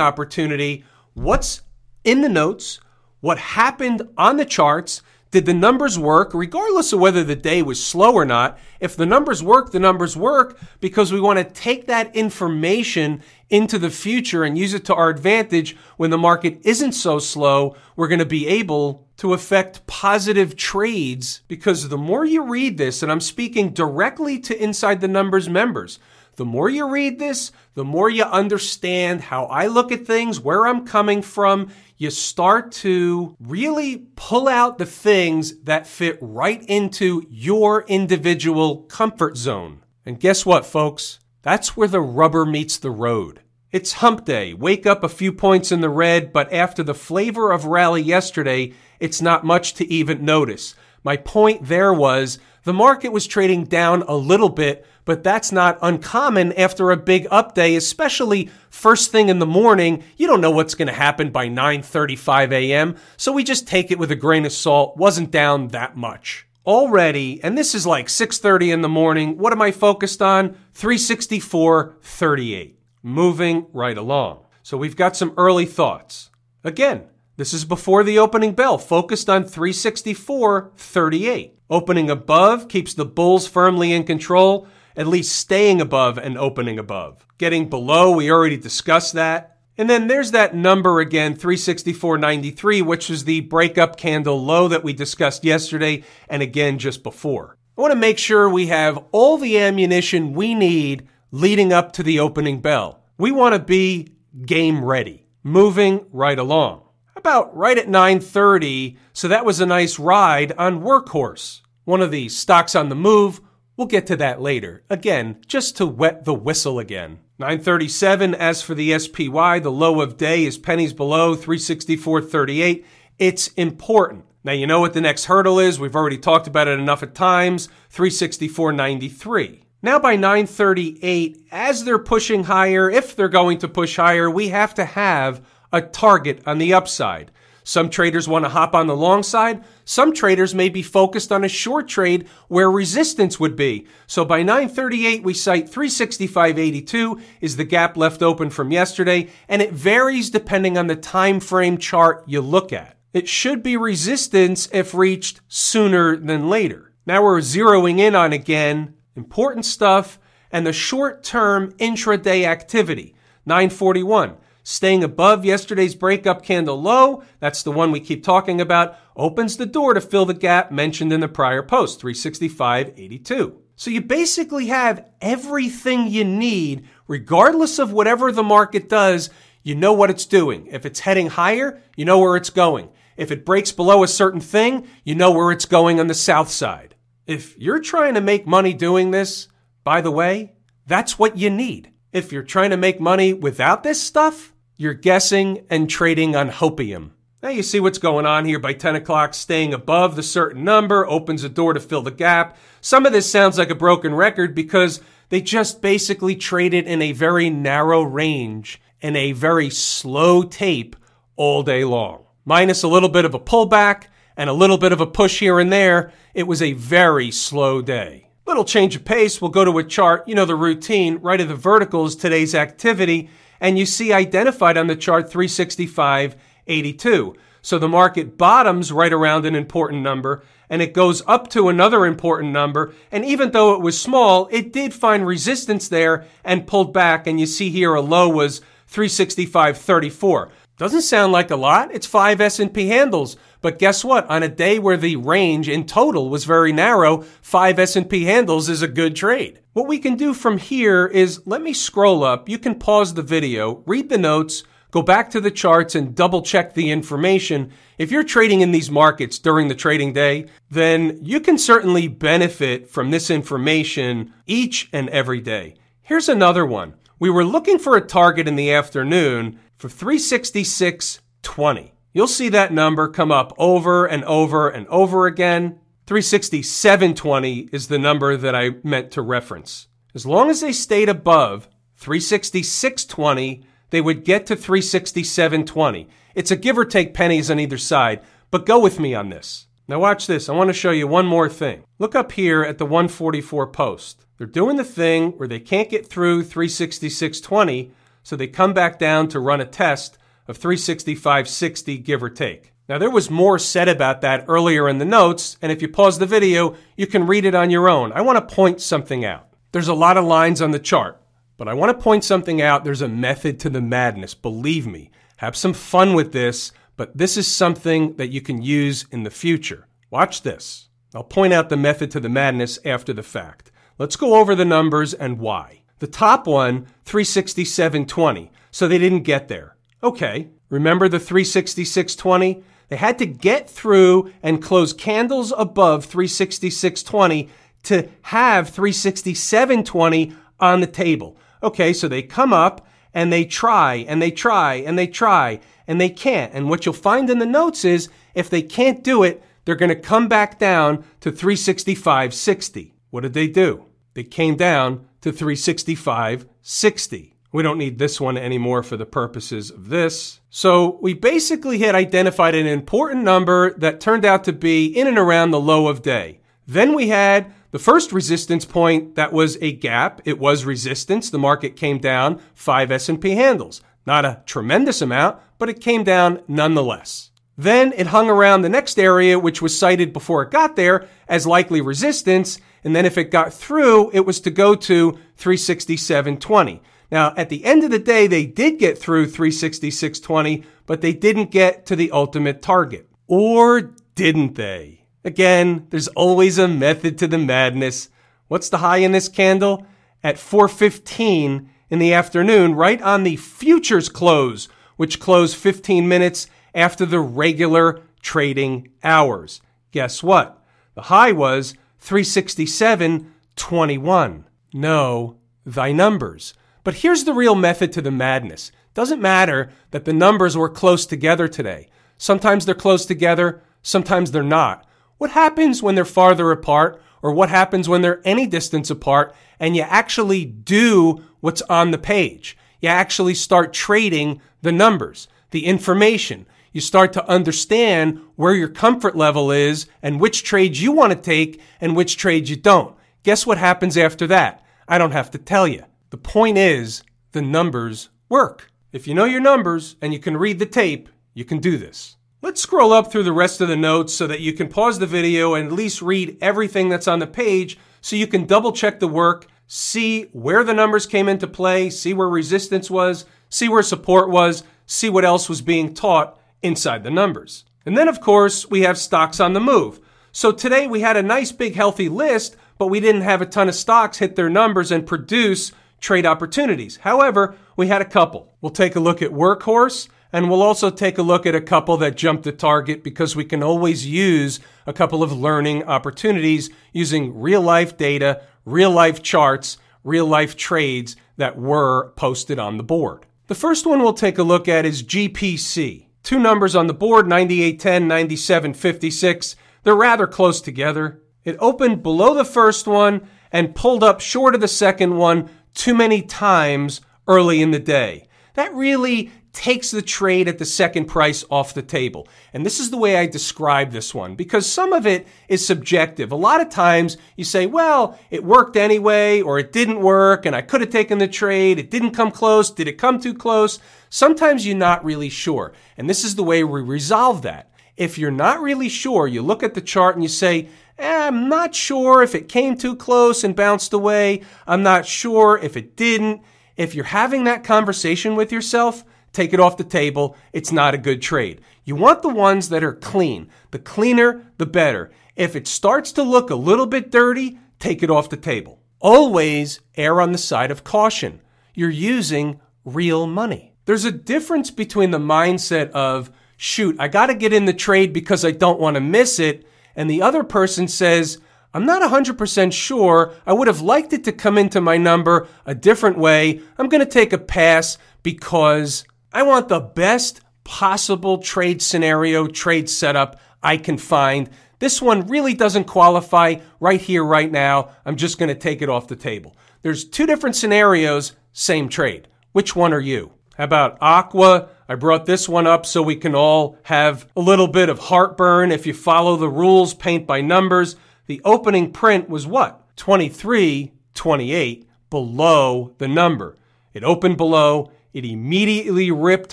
opportunity, 0.00 0.84
what's 1.12 1.60
in 2.02 2.22
the 2.22 2.30
notes, 2.30 2.80
what 3.20 3.38
happened 3.38 4.08
on 4.16 4.38
the 4.38 4.46
charts, 4.46 5.02
did 5.30 5.44
the 5.44 5.54
numbers 5.54 5.98
work, 5.98 6.32
regardless 6.32 6.92
of 6.92 7.00
whether 7.00 7.22
the 7.22 7.36
day 7.36 7.60
was 7.60 7.84
slow 7.84 8.14
or 8.14 8.24
not? 8.24 8.58
If 8.80 8.96
the 8.96 9.04
numbers 9.04 9.42
work, 9.42 9.72
the 9.72 9.80
numbers 9.80 10.16
work 10.16 10.58
because 10.80 11.12
we 11.12 11.20
want 11.20 11.38
to 11.38 11.44
take 11.44 11.86
that 11.86 12.14
information 12.16 13.22
into 13.50 13.78
the 13.78 13.90
future 13.90 14.44
and 14.44 14.56
use 14.56 14.72
it 14.72 14.86
to 14.86 14.94
our 14.94 15.10
advantage 15.10 15.76
when 15.98 16.10
the 16.10 16.18
market 16.18 16.60
isn't 16.64 16.92
so 16.92 17.18
slow. 17.18 17.76
We're 17.94 18.08
going 18.08 18.20
to 18.20 18.26
be 18.26 18.46
able 18.46 19.06
to 19.18 19.34
affect 19.34 19.86
positive 19.86 20.56
trades 20.56 21.42
because 21.46 21.88
the 21.88 21.98
more 21.98 22.24
you 22.24 22.42
read 22.42 22.78
this, 22.78 23.02
and 23.02 23.12
I'm 23.12 23.20
speaking 23.20 23.70
directly 23.70 24.38
to 24.40 24.62
Inside 24.62 25.00
the 25.00 25.08
Numbers 25.08 25.48
members, 25.48 25.98
the 26.36 26.44
more 26.44 26.70
you 26.70 26.88
read 26.88 27.18
this, 27.18 27.50
the 27.74 27.84
more 27.84 28.08
you 28.08 28.22
understand 28.22 29.22
how 29.22 29.46
I 29.46 29.66
look 29.66 29.90
at 29.90 30.06
things, 30.06 30.38
where 30.38 30.68
I'm 30.68 30.86
coming 30.86 31.20
from. 31.20 31.72
You 32.00 32.10
start 32.10 32.70
to 32.72 33.34
really 33.40 34.06
pull 34.14 34.46
out 34.46 34.78
the 34.78 34.86
things 34.86 35.58
that 35.62 35.84
fit 35.84 36.16
right 36.20 36.62
into 36.68 37.26
your 37.28 37.82
individual 37.88 38.82
comfort 38.82 39.36
zone. 39.36 39.82
And 40.06 40.20
guess 40.20 40.46
what, 40.46 40.64
folks? 40.64 41.18
That's 41.42 41.76
where 41.76 41.88
the 41.88 42.00
rubber 42.00 42.46
meets 42.46 42.76
the 42.76 42.92
road. 42.92 43.40
It's 43.72 43.94
hump 43.94 44.24
day. 44.24 44.54
Wake 44.54 44.86
up 44.86 45.02
a 45.02 45.08
few 45.08 45.32
points 45.32 45.72
in 45.72 45.80
the 45.80 45.90
red, 45.90 46.32
but 46.32 46.52
after 46.52 46.84
the 46.84 46.94
flavor 46.94 47.50
of 47.50 47.64
rally 47.64 48.02
yesterday, 48.02 48.74
it's 49.00 49.20
not 49.20 49.44
much 49.44 49.74
to 49.74 49.92
even 49.92 50.24
notice. 50.24 50.76
My 51.04 51.16
point 51.16 51.66
there 51.66 51.92
was 51.92 52.38
the 52.64 52.72
market 52.72 53.12
was 53.12 53.26
trading 53.26 53.64
down 53.64 54.02
a 54.02 54.14
little 54.14 54.50
bit, 54.50 54.86
but 55.04 55.22
that's 55.22 55.50
not 55.50 55.78
uncommon 55.80 56.52
after 56.52 56.90
a 56.90 56.96
big 56.96 57.26
up 57.30 57.54
day, 57.54 57.76
especially 57.76 58.50
first 58.68 59.10
thing 59.10 59.30
in 59.30 59.38
the 59.38 59.46
morning. 59.46 60.04
You 60.16 60.26
don't 60.26 60.42
know 60.42 60.50
what's 60.50 60.74
going 60.74 60.88
to 60.88 60.92
happen 60.92 61.30
by 61.30 61.48
9:35 61.48 62.52
a.m., 62.52 62.96
so 63.16 63.32
we 63.32 63.42
just 63.42 63.66
take 63.66 63.90
it 63.90 63.98
with 63.98 64.10
a 64.10 64.16
grain 64.16 64.44
of 64.44 64.52
salt. 64.52 64.98
Wasn't 64.98 65.30
down 65.30 65.68
that 65.68 65.96
much. 65.96 66.46
Already, 66.66 67.42
and 67.42 67.56
this 67.56 67.74
is 67.74 67.86
like 67.86 68.08
6:30 68.08 68.70
in 68.70 68.82
the 68.82 68.88
morning, 68.88 69.38
what 69.38 69.54
am 69.54 69.62
I 69.62 69.70
focused 69.70 70.20
on? 70.20 70.58
364.38. 70.74 72.74
Moving 73.02 73.66
right 73.72 73.96
along. 73.96 74.44
So 74.62 74.76
we've 74.76 74.96
got 74.96 75.16
some 75.16 75.32
early 75.38 75.64
thoughts. 75.64 76.28
Again, 76.62 77.04
this 77.38 77.54
is 77.54 77.64
before 77.64 78.02
the 78.02 78.18
opening 78.18 78.52
bell, 78.52 78.76
focused 78.78 79.30
on 79.30 79.44
364.38. 79.44 81.52
Opening 81.70 82.10
above 82.10 82.66
keeps 82.66 82.94
the 82.94 83.04
bulls 83.04 83.46
firmly 83.46 83.92
in 83.92 84.02
control, 84.02 84.66
at 84.96 85.06
least 85.06 85.36
staying 85.36 85.80
above 85.80 86.18
and 86.18 86.36
opening 86.36 86.80
above. 86.80 87.24
Getting 87.38 87.68
below, 87.68 88.10
we 88.10 88.28
already 88.28 88.56
discussed 88.56 89.12
that. 89.12 89.58
And 89.76 89.88
then 89.88 90.08
there's 90.08 90.32
that 90.32 90.56
number 90.56 90.98
again, 90.98 91.36
364.93, 91.36 92.82
which 92.82 93.08
is 93.08 93.22
the 93.22 93.42
breakup 93.42 93.96
candle 93.96 94.44
low 94.44 94.66
that 94.66 94.82
we 94.82 94.92
discussed 94.92 95.44
yesterday 95.44 96.02
and 96.28 96.42
again 96.42 96.78
just 96.78 97.04
before. 97.04 97.56
I 97.76 97.82
want 97.82 97.92
to 97.92 97.98
make 97.98 98.18
sure 98.18 98.48
we 98.48 98.66
have 98.66 98.98
all 99.12 99.38
the 99.38 99.60
ammunition 99.60 100.32
we 100.32 100.56
need 100.56 101.06
leading 101.30 101.72
up 101.72 101.92
to 101.92 102.02
the 102.02 102.18
opening 102.18 102.60
bell. 102.60 103.04
We 103.16 103.30
want 103.30 103.54
to 103.54 103.60
be 103.60 104.08
game 104.44 104.84
ready, 104.84 105.28
moving 105.44 106.04
right 106.10 106.40
along 106.40 106.82
about 107.18 107.54
right 107.54 107.76
at 107.76 107.88
9:30, 107.88 108.96
so 109.12 109.28
that 109.28 109.44
was 109.44 109.60
a 109.60 109.66
nice 109.66 109.98
ride 109.98 110.52
on 110.56 110.80
Workhorse. 110.80 111.60
One 111.84 112.00
of 112.00 112.10
the 112.10 112.28
stocks 112.28 112.74
on 112.74 112.88
the 112.88 112.94
move. 112.94 113.40
We'll 113.76 113.86
get 113.86 114.06
to 114.06 114.16
that 114.16 114.40
later. 114.40 114.82
Again, 114.88 115.36
just 115.46 115.76
to 115.76 115.86
wet 115.86 116.24
the 116.24 116.34
whistle 116.34 116.78
again. 116.78 117.18
937 117.38 118.34
as 118.34 118.62
for 118.62 118.74
the 118.74 118.98
SPY, 118.98 119.60
the 119.60 119.70
low 119.70 120.00
of 120.00 120.16
day 120.16 120.44
is 120.44 120.58
pennies 120.58 120.92
below 120.92 121.36
364.38. 121.36 122.84
It's 123.18 123.48
important. 123.48 124.24
Now 124.42 124.52
you 124.52 124.66
know 124.66 124.80
what 124.80 124.94
the 124.94 125.00
next 125.00 125.26
hurdle 125.26 125.58
is. 125.60 125.78
We've 125.78 125.94
already 125.94 126.18
talked 126.18 126.46
about 126.46 126.66
it 126.66 126.78
enough 126.80 127.02
at 127.02 127.14
times. 127.14 127.68
364.93. 127.92 129.62
Now 129.80 130.00
by 130.00 130.16
938, 130.16 131.46
as 131.52 131.84
they're 131.84 131.98
pushing 132.00 132.44
higher, 132.44 132.90
if 132.90 133.14
they're 133.14 133.28
going 133.28 133.58
to 133.58 133.68
push 133.68 133.96
higher, 133.96 134.28
we 134.28 134.48
have 134.48 134.74
to 134.74 134.84
have 134.84 135.40
a 135.72 135.82
target 135.82 136.42
on 136.46 136.58
the 136.58 136.72
upside. 136.74 137.30
Some 137.68 137.90
traders 137.90 138.26
want 138.26 138.46
to 138.46 138.48
hop 138.48 138.74
on 138.74 138.86
the 138.86 138.96
long 138.96 139.22
side. 139.22 139.62
Some 139.84 140.14
traders 140.14 140.54
may 140.54 140.70
be 140.70 140.82
focused 140.82 141.30
on 141.30 141.44
a 141.44 141.48
short 141.48 141.86
trade 141.86 142.26
where 142.48 142.70
resistance 142.70 143.38
would 143.38 143.56
be. 143.56 143.86
So 144.06 144.24
by 144.24 144.42
938, 144.42 145.22
we 145.22 145.34
cite 145.34 145.70
365.82 145.70 147.20
is 147.42 147.56
the 147.58 147.64
gap 147.64 147.98
left 147.98 148.22
open 148.22 148.48
from 148.48 148.72
yesterday, 148.72 149.28
and 149.50 149.60
it 149.60 149.74
varies 149.74 150.30
depending 150.30 150.78
on 150.78 150.86
the 150.86 150.96
time 150.96 151.40
frame 151.40 151.76
chart 151.76 152.24
you 152.26 152.40
look 152.40 152.72
at. 152.72 152.96
It 153.12 153.28
should 153.28 153.62
be 153.62 153.76
resistance 153.76 154.70
if 154.72 154.94
reached 154.94 155.42
sooner 155.48 156.16
than 156.16 156.48
later. 156.48 156.94
Now 157.04 157.22
we're 157.22 157.40
zeroing 157.40 157.98
in 157.98 158.14
on 158.14 158.32
again 158.32 158.94
important 159.14 159.66
stuff 159.66 160.18
and 160.50 160.66
the 160.66 160.72
short 160.72 161.22
term 161.22 161.72
intraday 161.72 162.44
activity. 162.44 163.14
941 163.44 164.36
staying 164.68 165.02
above 165.02 165.46
yesterday's 165.46 165.94
breakup 165.94 166.42
candle 166.42 166.78
low, 166.78 167.22
that's 167.40 167.62
the 167.62 167.72
one 167.72 167.90
we 167.90 167.98
keep 167.98 168.22
talking 168.22 168.60
about, 168.60 168.98
opens 169.16 169.56
the 169.56 169.64
door 169.64 169.94
to 169.94 170.00
fill 170.00 170.26
the 170.26 170.34
gap 170.34 170.70
mentioned 170.70 171.10
in 171.10 171.20
the 171.20 171.26
prior 171.26 171.62
post, 171.62 172.02
365.82. 172.02 173.56
So 173.76 173.90
you 173.90 174.02
basically 174.02 174.66
have 174.66 175.08
everything 175.22 176.08
you 176.08 176.22
need, 176.22 176.86
regardless 177.06 177.78
of 177.78 177.92
whatever 177.92 178.30
the 178.30 178.42
market 178.42 178.90
does, 178.90 179.30
you 179.62 179.74
know 179.74 179.94
what 179.94 180.10
it's 180.10 180.26
doing. 180.26 180.66
If 180.66 180.84
it's 180.84 181.00
heading 181.00 181.28
higher, 181.28 181.80
you 181.96 182.04
know 182.04 182.18
where 182.18 182.36
it's 182.36 182.50
going. 182.50 182.90
If 183.16 183.30
it 183.30 183.46
breaks 183.46 183.72
below 183.72 184.02
a 184.02 184.08
certain 184.08 184.42
thing, 184.42 184.86
you 185.02 185.14
know 185.14 185.30
where 185.30 185.50
it's 185.50 185.64
going 185.64 185.98
on 185.98 186.08
the 186.08 186.14
south 186.14 186.50
side. 186.50 186.94
If 187.26 187.56
you're 187.56 187.80
trying 187.80 188.12
to 188.14 188.20
make 188.20 188.46
money 188.46 188.74
doing 188.74 189.12
this, 189.12 189.48
by 189.82 190.02
the 190.02 190.10
way, 190.10 190.56
that's 190.86 191.18
what 191.18 191.38
you 191.38 191.48
need. 191.48 191.90
If 192.12 192.32
you're 192.32 192.42
trying 192.42 192.70
to 192.70 192.76
make 192.76 193.00
money 193.00 193.32
without 193.32 193.82
this 193.82 194.02
stuff, 194.02 194.52
you're 194.78 194.94
guessing 194.94 195.66
and 195.68 195.90
trading 195.90 196.36
on 196.36 196.48
hopium. 196.48 197.10
Now 197.42 197.48
you 197.48 197.64
see 197.64 197.80
what's 197.80 197.98
going 197.98 198.26
on 198.26 198.44
here 198.44 198.60
by 198.60 198.72
10 198.72 198.94
o'clock, 198.94 199.34
staying 199.34 199.74
above 199.74 200.14
the 200.14 200.22
certain 200.22 200.62
number, 200.62 201.04
opens 201.04 201.42
a 201.42 201.48
door 201.48 201.74
to 201.74 201.80
fill 201.80 202.02
the 202.02 202.12
gap. 202.12 202.56
Some 202.80 203.04
of 203.04 203.12
this 203.12 203.30
sounds 203.30 203.58
like 203.58 203.70
a 203.70 203.74
broken 203.74 204.14
record 204.14 204.54
because 204.54 205.00
they 205.30 205.40
just 205.40 205.82
basically 205.82 206.36
traded 206.36 206.86
in 206.86 207.02
a 207.02 207.10
very 207.10 207.50
narrow 207.50 208.02
range 208.02 208.80
and 209.02 209.16
a 209.16 209.32
very 209.32 209.68
slow 209.68 210.44
tape 210.44 210.94
all 211.34 211.64
day 211.64 211.84
long. 211.84 212.24
Minus 212.44 212.84
a 212.84 212.88
little 212.88 213.08
bit 213.08 213.24
of 213.24 213.34
a 213.34 213.40
pullback 213.40 214.04
and 214.36 214.48
a 214.48 214.54
little 214.54 214.78
bit 214.78 214.92
of 214.92 215.00
a 215.00 215.06
push 215.06 215.40
here 215.40 215.58
and 215.58 215.72
there, 215.72 216.12
it 216.34 216.46
was 216.46 216.62
a 216.62 216.74
very 216.74 217.32
slow 217.32 217.82
day. 217.82 218.28
Little 218.46 218.64
change 218.64 218.94
of 218.94 219.04
pace, 219.04 219.40
we'll 219.40 219.50
go 219.50 219.64
to 219.64 219.78
a 219.78 219.84
chart, 219.84 220.26
you 220.28 220.36
know 220.36 220.44
the 220.44 220.54
routine, 220.54 221.18
right 221.18 221.40
of 221.40 221.48
the 221.48 221.56
verticals, 221.56 222.14
today's 222.14 222.54
activity, 222.54 223.28
and 223.60 223.78
you 223.78 223.86
see 223.86 224.12
identified 224.12 224.76
on 224.76 224.86
the 224.86 224.96
chart 224.96 225.30
365.82. 225.30 227.36
So 227.60 227.78
the 227.78 227.88
market 227.88 228.38
bottoms 228.38 228.92
right 228.92 229.12
around 229.12 229.44
an 229.44 229.54
important 229.54 230.02
number 230.02 230.42
and 230.70 230.82
it 230.82 230.92
goes 230.92 231.22
up 231.26 231.48
to 231.48 231.68
another 231.68 232.04
important 232.04 232.52
number. 232.52 232.92
And 233.10 233.24
even 233.24 233.52
though 233.52 233.74
it 233.74 233.80
was 233.80 234.00
small, 234.00 234.48
it 234.50 234.72
did 234.72 234.92
find 234.92 235.26
resistance 235.26 235.88
there 235.88 236.26
and 236.44 236.66
pulled 236.66 236.92
back. 236.92 237.26
And 237.26 237.40
you 237.40 237.46
see 237.46 237.70
here 237.70 237.94
a 237.94 238.00
low 238.00 238.28
was 238.28 238.60
365.34. 238.90 240.50
Doesn't 240.78 241.02
sound 241.02 241.32
like 241.32 241.50
a 241.50 241.56
lot. 241.56 241.92
It's 241.92 242.06
five 242.06 242.40
S&P 242.40 242.86
handles. 242.86 243.36
But 243.60 243.80
guess 243.80 244.04
what? 244.04 244.30
On 244.30 244.44
a 244.44 244.48
day 244.48 244.78
where 244.78 244.96
the 244.96 245.16
range 245.16 245.68
in 245.68 245.84
total 245.86 246.30
was 246.30 246.44
very 246.44 246.72
narrow, 246.72 247.22
five 247.42 247.80
S&P 247.80 248.24
handles 248.24 248.68
is 248.68 248.80
a 248.80 248.86
good 248.86 249.16
trade. 249.16 249.58
What 249.72 249.88
we 249.88 249.98
can 249.98 250.14
do 250.14 250.32
from 250.32 250.56
here 250.58 251.06
is 251.08 251.42
let 251.46 251.62
me 251.62 251.72
scroll 251.72 252.22
up. 252.22 252.48
You 252.48 252.60
can 252.60 252.76
pause 252.76 253.14
the 253.14 253.22
video, 253.22 253.82
read 253.86 254.08
the 254.08 254.18
notes, 254.18 254.62
go 254.92 255.02
back 255.02 255.30
to 255.30 255.40
the 255.40 255.50
charts 255.50 255.96
and 255.96 256.14
double 256.14 256.42
check 256.42 256.74
the 256.74 256.92
information. 256.92 257.72
If 257.98 258.12
you're 258.12 258.22
trading 258.22 258.60
in 258.60 258.70
these 258.70 258.88
markets 258.88 259.40
during 259.40 259.66
the 259.66 259.74
trading 259.74 260.12
day, 260.12 260.46
then 260.70 261.18
you 261.20 261.40
can 261.40 261.58
certainly 261.58 262.06
benefit 262.06 262.88
from 262.88 263.10
this 263.10 263.30
information 263.30 264.32
each 264.46 264.88
and 264.92 265.08
every 265.08 265.40
day. 265.40 265.74
Here's 266.02 266.28
another 266.28 266.64
one. 266.64 266.94
We 267.18 267.30
were 267.30 267.44
looking 267.44 267.80
for 267.80 267.96
a 267.96 268.00
target 268.00 268.46
in 268.46 268.54
the 268.54 268.72
afternoon 268.72 269.58
for 269.78 269.88
366.20. 269.88 271.92
You'll 272.12 272.26
see 272.26 272.48
that 272.50 272.72
number 272.72 273.08
come 273.08 273.30
up 273.30 273.54
over 273.56 274.06
and 274.06 274.24
over 274.24 274.68
and 274.68 274.86
over 274.88 275.26
again. 275.26 275.78
367.20 276.06 277.72
is 277.72 277.88
the 277.88 277.98
number 277.98 278.36
that 278.36 278.54
I 278.54 278.70
meant 278.82 279.10
to 279.12 279.22
reference. 279.22 279.86
As 280.14 280.26
long 280.26 280.50
as 280.50 280.60
they 280.60 280.72
stayed 280.72 281.08
above 281.08 281.68
366.20, 282.00 283.62
they 283.90 284.00
would 284.00 284.24
get 284.24 284.46
to 284.46 284.56
367.20. 284.56 286.08
It's 286.34 286.50
a 286.50 286.56
give 286.56 286.76
or 286.76 286.84
take 286.84 287.14
pennies 287.14 287.50
on 287.50 287.60
either 287.60 287.78
side, 287.78 288.20
but 288.50 288.66
go 288.66 288.78
with 288.78 288.98
me 288.98 289.14
on 289.14 289.30
this. 289.30 289.66
Now 289.86 290.00
watch 290.00 290.26
this. 290.26 290.48
I 290.48 290.54
want 290.54 290.68
to 290.68 290.74
show 290.74 290.90
you 290.90 291.06
one 291.06 291.26
more 291.26 291.48
thing. 291.48 291.84
Look 291.98 292.14
up 292.14 292.32
here 292.32 292.62
at 292.62 292.78
the 292.78 292.84
144 292.84 293.68
post. 293.68 294.26
They're 294.36 294.46
doing 294.46 294.76
the 294.76 294.84
thing 294.84 295.32
where 295.32 295.48
they 295.48 295.60
can't 295.60 295.88
get 295.88 296.06
through 296.06 296.44
366.20, 296.44 297.90
so 298.28 298.36
they 298.36 298.46
come 298.46 298.74
back 298.74 298.98
down 298.98 299.26
to 299.26 299.40
run 299.40 299.58
a 299.58 299.64
test 299.64 300.18
of 300.48 300.58
365.60, 300.58 302.04
give 302.04 302.22
or 302.22 302.28
take. 302.28 302.74
Now, 302.86 302.98
there 302.98 303.08
was 303.08 303.30
more 303.30 303.58
said 303.58 303.88
about 303.88 304.20
that 304.20 304.44
earlier 304.48 304.86
in 304.86 304.98
the 304.98 305.06
notes, 305.06 305.56
and 305.62 305.72
if 305.72 305.80
you 305.80 305.88
pause 305.88 306.18
the 306.18 306.26
video, 306.26 306.76
you 306.94 307.06
can 307.06 307.26
read 307.26 307.46
it 307.46 307.54
on 307.54 307.70
your 307.70 307.88
own. 307.88 308.12
I 308.12 308.20
want 308.20 308.36
to 308.36 308.54
point 308.54 308.82
something 308.82 309.24
out. 309.24 309.48
There's 309.72 309.88
a 309.88 309.94
lot 309.94 310.18
of 310.18 310.26
lines 310.26 310.60
on 310.60 310.72
the 310.72 310.78
chart, 310.78 311.22
but 311.56 311.68
I 311.68 311.72
want 311.72 311.96
to 311.96 312.02
point 312.04 312.22
something 312.22 312.60
out. 312.60 312.84
There's 312.84 313.00
a 313.00 313.08
method 313.08 313.58
to 313.60 313.70
the 313.70 313.80
madness. 313.80 314.34
Believe 314.34 314.86
me, 314.86 315.10
have 315.38 315.56
some 315.56 315.72
fun 315.72 316.12
with 316.12 316.32
this, 316.32 316.70
but 316.98 317.16
this 317.16 317.38
is 317.38 317.48
something 317.48 318.16
that 318.16 318.28
you 318.28 318.42
can 318.42 318.60
use 318.60 319.06
in 319.10 319.22
the 319.22 319.30
future. 319.30 319.88
Watch 320.10 320.42
this. 320.42 320.90
I'll 321.14 321.24
point 321.24 321.54
out 321.54 321.70
the 321.70 321.78
method 321.78 322.10
to 322.10 322.20
the 322.20 322.28
madness 322.28 322.78
after 322.84 323.14
the 323.14 323.22
fact. 323.22 323.72
Let's 323.96 324.16
go 324.16 324.34
over 324.34 324.54
the 324.54 324.66
numbers 324.66 325.14
and 325.14 325.38
why. 325.38 325.84
The 325.98 326.06
top 326.06 326.46
one, 326.46 326.86
367.20. 327.04 328.50
So 328.70 328.86
they 328.86 328.98
didn't 328.98 329.22
get 329.22 329.48
there. 329.48 329.76
Okay. 330.02 330.50
Remember 330.68 331.08
the 331.08 331.18
366.20? 331.18 332.62
They 332.88 332.96
had 332.96 333.18
to 333.18 333.26
get 333.26 333.68
through 333.68 334.32
and 334.42 334.62
close 334.62 334.92
candles 334.92 335.52
above 335.56 336.08
366.20 336.08 337.48
to 337.84 338.08
have 338.22 338.70
367.20 338.70 340.36
on 340.60 340.80
the 340.80 340.86
table. 340.86 341.36
Okay, 341.62 341.92
so 341.92 342.08
they 342.08 342.22
come 342.22 342.52
up 342.52 342.86
and 343.14 343.32
they 343.32 343.44
try 343.44 343.96
and 344.08 344.20
they 344.22 344.30
try 344.30 344.74
and 344.74 344.98
they 344.98 345.06
try 345.06 345.60
and 345.86 346.00
they 346.00 346.08
can't. 346.08 346.52
And 346.54 346.68
what 346.68 346.84
you'll 346.86 346.92
find 346.94 347.30
in 347.30 347.38
the 347.38 347.46
notes 347.46 347.84
is 347.84 348.08
if 348.34 348.48
they 348.50 348.62
can't 348.62 349.02
do 349.02 349.22
it, 349.22 349.42
they're 349.64 349.74
going 349.74 349.88
to 349.88 349.96
come 349.96 350.28
back 350.28 350.58
down 350.58 351.04
to 351.20 351.32
365.60. 351.32 352.92
What 353.10 353.22
did 353.22 353.34
they 353.34 353.48
do? 353.48 353.86
They 354.14 354.24
came 354.24 354.56
down 354.56 355.07
to 355.20 355.32
365.60. 355.32 357.32
We 357.50 357.62
don't 357.62 357.78
need 357.78 357.98
this 357.98 358.20
one 358.20 358.36
anymore 358.36 358.82
for 358.82 358.96
the 358.96 359.06
purposes 359.06 359.70
of 359.70 359.88
this. 359.88 360.40
So 360.50 360.98
we 361.00 361.14
basically 361.14 361.78
had 361.78 361.94
identified 361.94 362.54
an 362.54 362.66
important 362.66 363.24
number 363.24 363.72
that 363.78 364.00
turned 364.00 364.24
out 364.24 364.44
to 364.44 364.52
be 364.52 364.86
in 364.86 365.06
and 365.06 365.18
around 365.18 365.50
the 365.50 365.60
low 365.60 365.88
of 365.88 366.02
day. 366.02 366.40
Then 366.66 366.94
we 366.94 367.08
had 367.08 367.52
the 367.70 367.78
first 367.78 368.12
resistance 368.12 368.64
point 368.64 369.14
that 369.14 369.32
was 369.32 369.56
a 369.62 369.72
gap. 369.72 370.20
It 370.24 370.38
was 370.38 370.66
resistance. 370.66 371.30
The 371.30 371.38
market 371.38 371.76
came 371.76 371.98
down 371.98 372.40
five 372.54 372.90
S&P 372.90 373.30
handles. 373.30 373.80
Not 374.06 374.24
a 374.24 374.42
tremendous 374.46 375.00
amount, 375.00 375.38
but 375.58 375.68
it 375.68 375.80
came 375.80 376.04
down 376.04 376.42
nonetheless. 376.48 377.30
Then 377.56 377.92
it 377.96 378.06
hung 378.06 378.30
around 378.30 378.62
the 378.62 378.68
next 378.68 378.98
area, 378.98 379.38
which 379.38 379.60
was 379.60 379.76
cited 379.76 380.12
before 380.12 380.42
it 380.42 380.50
got 380.50 380.76
there 380.76 381.08
as 381.26 381.46
likely 381.46 381.80
resistance. 381.80 382.60
And 382.84 382.94
then 382.94 383.04
if 383.04 383.18
it 383.18 383.30
got 383.30 383.52
through, 383.52 384.10
it 384.12 384.26
was 384.26 384.40
to 384.40 384.50
go 384.50 384.74
to 384.74 385.18
367.20. 385.38 386.80
Now, 387.10 387.32
at 387.36 387.48
the 387.48 387.64
end 387.64 387.84
of 387.84 387.90
the 387.90 387.98
day, 387.98 388.26
they 388.26 388.46
did 388.46 388.78
get 388.78 388.98
through 388.98 389.28
366.20, 389.28 390.64
but 390.86 391.00
they 391.00 391.12
didn't 391.12 391.50
get 391.50 391.86
to 391.86 391.96
the 391.96 392.10
ultimate 392.10 392.60
target. 392.60 393.08
Or 393.26 393.94
didn't 394.14 394.54
they? 394.54 395.04
Again, 395.24 395.86
there's 395.90 396.08
always 396.08 396.58
a 396.58 396.68
method 396.68 397.18
to 397.18 397.26
the 397.26 397.38
madness. 397.38 398.08
What's 398.48 398.68
the 398.68 398.78
high 398.78 398.98
in 398.98 399.12
this 399.12 399.28
candle? 399.28 399.86
At 400.22 400.36
4:15 400.36 401.68
in 401.90 401.98
the 401.98 402.12
afternoon, 402.12 402.74
right 402.74 403.00
on 403.02 403.22
the 403.22 403.36
futures 403.36 404.08
close, 404.08 404.68
which 404.96 405.20
closed 405.20 405.56
15 405.56 406.08
minutes 406.08 406.48
after 406.74 407.06
the 407.06 407.20
regular 407.20 408.02
trading 408.20 408.88
hours. 409.04 409.60
Guess 409.92 410.22
what? 410.22 410.62
The 410.94 411.02
high 411.02 411.32
was 411.32 411.74
367.21. 412.02 414.44
Know 414.72 415.36
thy 415.64 415.92
numbers. 415.92 416.54
But 416.84 416.94
here's 416.94 417.24
the 417.24 417.34
real 417.34 417.54
method 417.54 417.92
to 417.92 418.02
the 418.02 418.10
madness. 418.10 418.72
Doesn't 418.94 419.20
matter 419.20 419.70
that 419.90 420.04
the 420.04 420.12
numbers 420.12 420.56
were 420.56 420.68
close 420.68 421.06
together 421.06 421.48
today. 421.48 421.88
Sometimes 422.16 422.64
they're 422.64 422.74
close 422.74 423.06
together, 423.06 423.62
sometimes 423.82 424.32
they're 424.32 424.42
not. 424.42 424.84
What 425.18 425.30
happens 425.30 425.82
when 425.82 425.94
they're 425.94 426.04
farther 426.04 426.50
apart, 426.50 427.00
or 427.22 427.32
what 427.32 427.50
happens 427.50 427.88
when 427.88 428.02
they're 428.02 428.22
any 428.24 428.46
distance 428.46 428.90
apart, 428.90 429.34
and 429.60 429.76
you 429.76 429.82
actually 429.82 430.44
do 430.44 431.24
what's 431.40 431.62
on 431.62 431.90
the 431.90 431.98
page? 431.98 432.56
You 432.80 432.88
actually 432.88 433.34
start 433.34 433.72
trading 433.72 434.40
the 434.62 434.72
numbers, 434.72 435.28
the 435.50 435.66
information. 435.66 436.46
You 436.72 436.80
start 436.80 437.12
to 437.14 437.28
understand 437.28 438.20
where 438.36 438.54
your 438.54 438.68
comfort 438.68 439.16
level 439.16 439.50
is 439.50 439.86
and 440.02 440.20
which 440.20 440.44
trades 440.44 440.82
you 440.82 440.92
want 440.92 441.12
to 441.12 441.18
take 441.18 441.60
and 441.80 441.96
which 441.96 442.16
trades 442.16 442.50
you 442.50 442.56
don't. 442.56 442.96
Guess 443.22 443.46
what 443.46 443.58
happens 443.58 443.96
after 443.96 444.26
that? 444.26 444.64
I 444.86 444.98
don't 444.98 445.12
have 445.12 445.30
to 445.32 445.38
tell 445.38 445.66
you. 445.66 445.84
The 446.10 446.18
point 446.18 446.58
is, 446.58 447.02
the 447.32 447.42
numbers 447.42 448.10
work. 448.28 448.70
If 448.92 449.06
you 449.06 449.14
know 449.14 449.24
your 449.24 449.40
numbers 449.40 449.96
and 450.00 450.12
you 450.12 450.18
can 450.18 450.36
read 450.36 450.58
the 450.58 450.66
tape, 450.66 451.08
you 451.34 451.44
can 451.44 451.58
do 451.58 451.76
this. 451.76 452.16
Let's 452.40 452.60
scroll 452.60 452.92
up 452.92 453.10
through 453.10 453.24
the 453.24 453.32
rest 453.32 453.60
of 453.60 453.68
the 453.68 453.76
notes 453.76 454.14
so 454.14 454.26
that 454.26 454.40
you 454.40 454.52
can 454.52 454.68
pause 454.68 454.98
the 454.98 455.06
video 455.06 455.54
and 455.54 455.66
at 455.66 455.72
least 455.72 456.00
read 456.00 456.38
everything 456.40 456.88
that's 456.88 457.08
on 457.08 457.18
the 457.18 457.26
page 457.26 457.78
so 458.00 458.16
you 458.16 458.26
can 458.26 458.46
double 458.46 458.72
check 458.72 459.00
the 459.00 459.08
work, 459.08 459.46
see 459.66 460.24
where 460.32 460.62
the 460.64 460.72
numbers 460.72 461.04
came 461.04 461.28
into 461.28 461.46
play, 461.46 461.90
see 461.90 462.14
where 462.14 462.28
resistance 462.28 462.90
was, 462.90 463.24
see 463.50 463.68
where 463.68 463.82
support 463.82 464.30
was, 464.30 464.62
see 464.86 465.10
what 465.10 465.24
else 465.24 465.48
was 465.48 465.60
being 465.60 465.92
taught 465.92 466.38
inside 466.62 467.04
the 467.04 467.10
numbers. 467.10 467.64
And 467.86 467.96
then, 467.96 468.08
of 468.08 468.20
course, 468.20 468.68
we 468.68 468.82
have 468.82 468.98
stocks 468.98 469.40
on 469.40 469.52
the 469.52 469.60
move. 469.60 470.00
So 470.32 470.52
today 470.52 470.86
we 470.86 471.00
had 471.00 471.16
a 471.16 471.22
nice 471.22 471.52
big 471.52 471.74
healthy 471.74 472.08
list, 472.08 472.56
but 472.76 472.88
we 472.88 473.00
didn't 473.00 473.22
have 473.22 473.40
a 473.40 473.46
ton 473.46 473.68
of 473.68 473.74
stocks 473.74 474.18
hit 474.18 474.36
their 474.36 474.50
numbers 474.50 474.92
and 474.92 475.06
produce 475.06 475.72
trade 476.00 476.26
opportunities. 476.26 476.98
However, 476.98 477.56
we 477.76 477.88
had 477.88 478.02
a 478.02 478.06
couple. 478.06 478.54
We'll 478.60 478.70
take 478.70 478.94
a 478.94 479.00
look 479.00 479.22
at 479.22 479.30
Workhorse 479.30 480.08
and 480.32 480.50
we'll 480.50 480.62
also 480.62 480.90
take 480.90 481.18
a 481.18 481.22
look 481.22 481.46
at 481.46 481.54
a 481.54 481.60
couple 481.60 481.96
that 481.98 482.16
jumped 482.16 482.44
the 482.44 482.52
target 482.52 483.02
because 483.02 483.34
we 483.34 483.44
can 483.44 483.62
always 483.62 484.06
use 484.06 484.60
a 484.86 484.92
couple 484.92 485.22
of 485.22 485.32
learning 485.32 485.84
opportunities 485.84 486.70
using 486.92 487.40
real 487.40 487.62
life 487.62 487.96
data, 487.96 488.42
real 488.64 488.90
life 488.90 489.22
charts, 489.22 489.78
real 490.04 490.26
life 490.26 490.56
trades 490.56 491.16
that 491.36 491.58
were 491.58 492.12
posted 492.16 492.58
on 492.58 492.76
the 492.76 492.82
board. 492.82 493.24
The 493.46 493.54
first 493.54 493.86
one 493.86 494.00
we'll 494.00 494.12
take 494.12 494.38
a 494.38 494.42
look 494.42 494.68
at 494.68 494.84
is 494.84 495.02
GPC. 495.02 496.07
Two 496.28 496.38
numbers 496.38 496.76
on 496.76 496.88
the 496.88 496.92
board, 496.92 497.26
9810, 497.26 498.06
9756. 498.06 499.56
They're 499.82 499.94
rather 499.94 500.26
close 500.26 500.60
together. 500.60 501.22
It 501.42 501.56
opened 501.58 502.02
below 502.02 502.34
the 502.34 502.44
first 502.44 502.86
one 502.86 503.26
and 503.50 503.74
pulled 503.74 504.04
up 504.04 504.20
short 504.20 504.54
of 504.54 504.60
the 504.60 504.68
second 504.68 505.16
one 505.16 505.48
too 505.72 505.94
many 505.94 506.20
times 506.20 507.00
early 507.26 507.62
in 507.62 507.70
the 507.70 507.78
day. 507.78 508.28
That 508.56 508.74
really 508.74 509.32
takes 509.58 509.90
the 509.90 510.00
trade 510.00 510.46
at 510.46 510.58
the 510.58 510.64
second 510.64 511.06
price 511.06 511.44
off 511.50 511.74
the 511.74 511.82
table. 511.82 512.28
And 512.52 512.64
this 512.64 512.78
is 512.78 512.92
the 512.92 512.96
way 512.96 513.16
I 513.16 513.26
describe 513.26 513.90
this 513.90 514.14
one 514.14 514.36
because 514.36 514.70
some 514.70 514.92
of 514.92 515.04
it 515.04 515.26
is 515.48 515.66
subjective. 515.66 516.30
A 516.30 516.36
lot 516.36 516.60
of 516.60 516.68
times 516.68 517.16
you 517.34 517.42
say, 517.42 517.66
well, 517.66 518.16
it 518.30 518.44
worked 518.44 518.76
anyway, 518.76 519.40
or 519.40 519.58
it 519.58 519.72
didn't 519.72 520.00
work, 520.00 520.46
and 520.46 520.54
I 520.54 520.62
could 520.62 520.80
have 520.80 520.90
taken 520.90 521.18
the 521.18 521.26
trade. 521.26 521.80
It 521.80 521.90
didn't 521.90 522.12
come 522.12 522.30
close. 522.30 522.70
Did 522.70 522.86
it 522.86 522.98
come 522.98 523.18
too 523.18 523.34
close? 523.34 523.80
Sometimes 524.08 524.64
you're 524.64 524.76
not 524.76 525.04
really 525.04 525.28
sure. 525.28 525.72
And 525.96 526.08
this 526.08 526.22
is 526.22 526.36
the 526.36 526.44
way 526.44 526.62
we 526.62 526.80
resolve 526.80 527.42
that. 527.42 527.72
If 527.96 528.16
you're 528.16 528.30
not 528.30 528.60
really 528.60 528.88
sure, 528.88 529.26
you 529.26 529.42
look 529.42 529.64
at 529.64 529.74
the 529.74 529.80
chart 529.80 530.14
and 530.14 530.22
you 530.22 530.28
say, 530.28 530.68
eh, 531.00 531.26
I'm 531.26 531.48
not 531.48 531.74
sure 531.74 532.22
if 532.22 532.36
it 532.36 532.48
came 532.48 532.76
too 532.76 532.94
close 532.94 533.42
and 533.42 533.56
bounced 533.56 533.92
away. 533.92 534.42
I'm 534.68 534.84
not 534.84 535.04
sure 535.04 535.58
if 535.60 535.76
it 535.76 535.96
didn't. 535.96 536.42
If 536.76 536.94
you're 536.94 537.06
having 537.06 537.42
that 537.42 537.64
conversation 537.64 538.36
with 538.36 538.52
yourself, 538.52 539.02
take 539.38 539.52
it 539.52 539.60
off 539.60 539.76
the 539.76 539.84
table. 539.84 540.36
It's 540.52 540.72
not 540.72 540.94
a 540.94 540.98
good 540.98 541.22
trade. 541.22 541.60
You 541.84 541.94
want 541.94 542.22
the 542.22 542.28
ones 542.28 542.70
that 542.70 542.82
are 542.82 542.92
clean. 542.92 543.48
The 543.70 543.78
cleaner, 543.78 544.50
the 544.58 544.66
better. 544.66 545.12
If 545.36 545.54
it 545.54 545.68
starts 545.68 546.10
to 546.12 546.24
look 546.24 546.50
a 546.50 546.56
little 546.56 546.86
bit 546.86 547.12
dirty, 547.12 547.60
take 547.78 548.02
it 548.02 548.10
off 548.10 548.30
the 548.30 548.36
table. 548.36 548.80
Always 548.98 549.78
err 549.96 550.20
on 550.20 550.32
the 550.32 550.38
side 550.38 550.72
of 550.72 550.82
caution. 550.82 551.40
You're 551.72 551.88
using 551.88 552.60
real 552.84 553.28
money. 553.28 553.74
There's 553.84 554.04
a 554.04 554.10
difference 554.10 554.72
between 554.72 555.12
the 555.12 555.18
mindset 555.18 555.90
of, 555.92 556.32
shoot, 556.56 556.96
I 556.98 557.06
got 557.06 557.26
to 557.26 557.34
get 557.34 557.52
in 557.52 557.66
the 557.66 557.72
trade 557.72 558.12
because 558.12 558.44
I 558.44 558.50
don't 558.50 558.80
want 558.80 558.96
to 558.96 559.00
miss 559.00 559.38
it, 559.38 559.64
and 559.94 560.10
the 560.10 560.20
other 560.20 560.42
person 560.42 560.88
says, 560.88 561.38
I'm 561.72 561.86
not 561.86 562.02
100% 562.02 562.72
sure. 562.72 563.34
I 563.46 563.52
would 563.52 563.68
have 563.68 563.82
liked 563.82 564.12
it 564.12 564.24
to 564.24 564.32
come 564.32 564.58
into 564.58 564.80
my 564.80 564.96
number 564.96 565.46
a 565.64 565.74
different 565.74 566.18
way. 566.18 566.60
I'm 566.76 566.88
going 566.88 567.04
to 567.04 567.06
take 567.06 567.32
a 567.32 567.38
pass 567.38 567.98
because 568.22 569.04
I 569.32 569.42
want 569.42 569.68
the 569.68 569.80
best 569.80 570.40
possible 570.64 571.38
trade 571.38 571.82
scenario, 571.82 572.46
trade 572.46 572.88
setup 572.88 573.40
I 573.62 573.76
can 573.76 573.98
find. 573.98 574.48
This 574.78 575.02
one 575.02 575.26
really 575.26 575.54
doesn't 575.54 575.84
qualify 575.84 576.56
right 576.80 577.00
here, 577.00 577.24
right 577.24 577.50
now. 577.50 577.90
I'm 578.06 578.16
just 578.16 578.38
going 578.38 578.48
to 578.48 578.54
take 578.54 578.80
it 578.80 578.88
off 578.88 579.08
the 579.08 579.16
table. 579.16 579.56
There's 579.82 580.04
two 580.04 580.26
different 580.26 580.56
scenarios, 580.56 581.34
same 581.52 581.88
trade. 581.88 582.28
Which 582.52 582.74
one 582.74 582.92
are 582.92 583.00
you? 583.00 583.32
How 583.56 583.64
about 583.64 583.98
Aqua? 584.00 584.68
I 584.88 584.94
brought 584.94 585.26
this 585.26 585.48
one 585.48 585.66
up 585.66 585.84
so 585.84 586.00
we 586.00 586.16
can 586.16 586.34
all 586.34 586.78
have 586.84 587.28
a 587.36 587.40
little 587.40 587.68
bit 587.68 587.88
of 587.88 587.98
heartburn. 587.98 588.72
If 588.72 588.86
you 588.86 588.94
follow 588.94 589.36
the 589.36 589.48
rules, 589.48 589.92
paint 589.92 590.26
by 590.26 590.40
numbers, 590.40 590.96
the 591.26 591.42
opening 591.44 591.92
print 591.92 592.28
was 592.28 592.46
what? 592.46 592.96
23 592.96 593.92
28 594.14 594.88
below 595.10 595.94
the 595.98 596.08
number. 596.08 596.56
It 596.94 597.04
opened 597.04 597.36
below, 597.36 597.92
it 598.12 598.24
immediately 598.24 599.10
ripped 599.10 599.52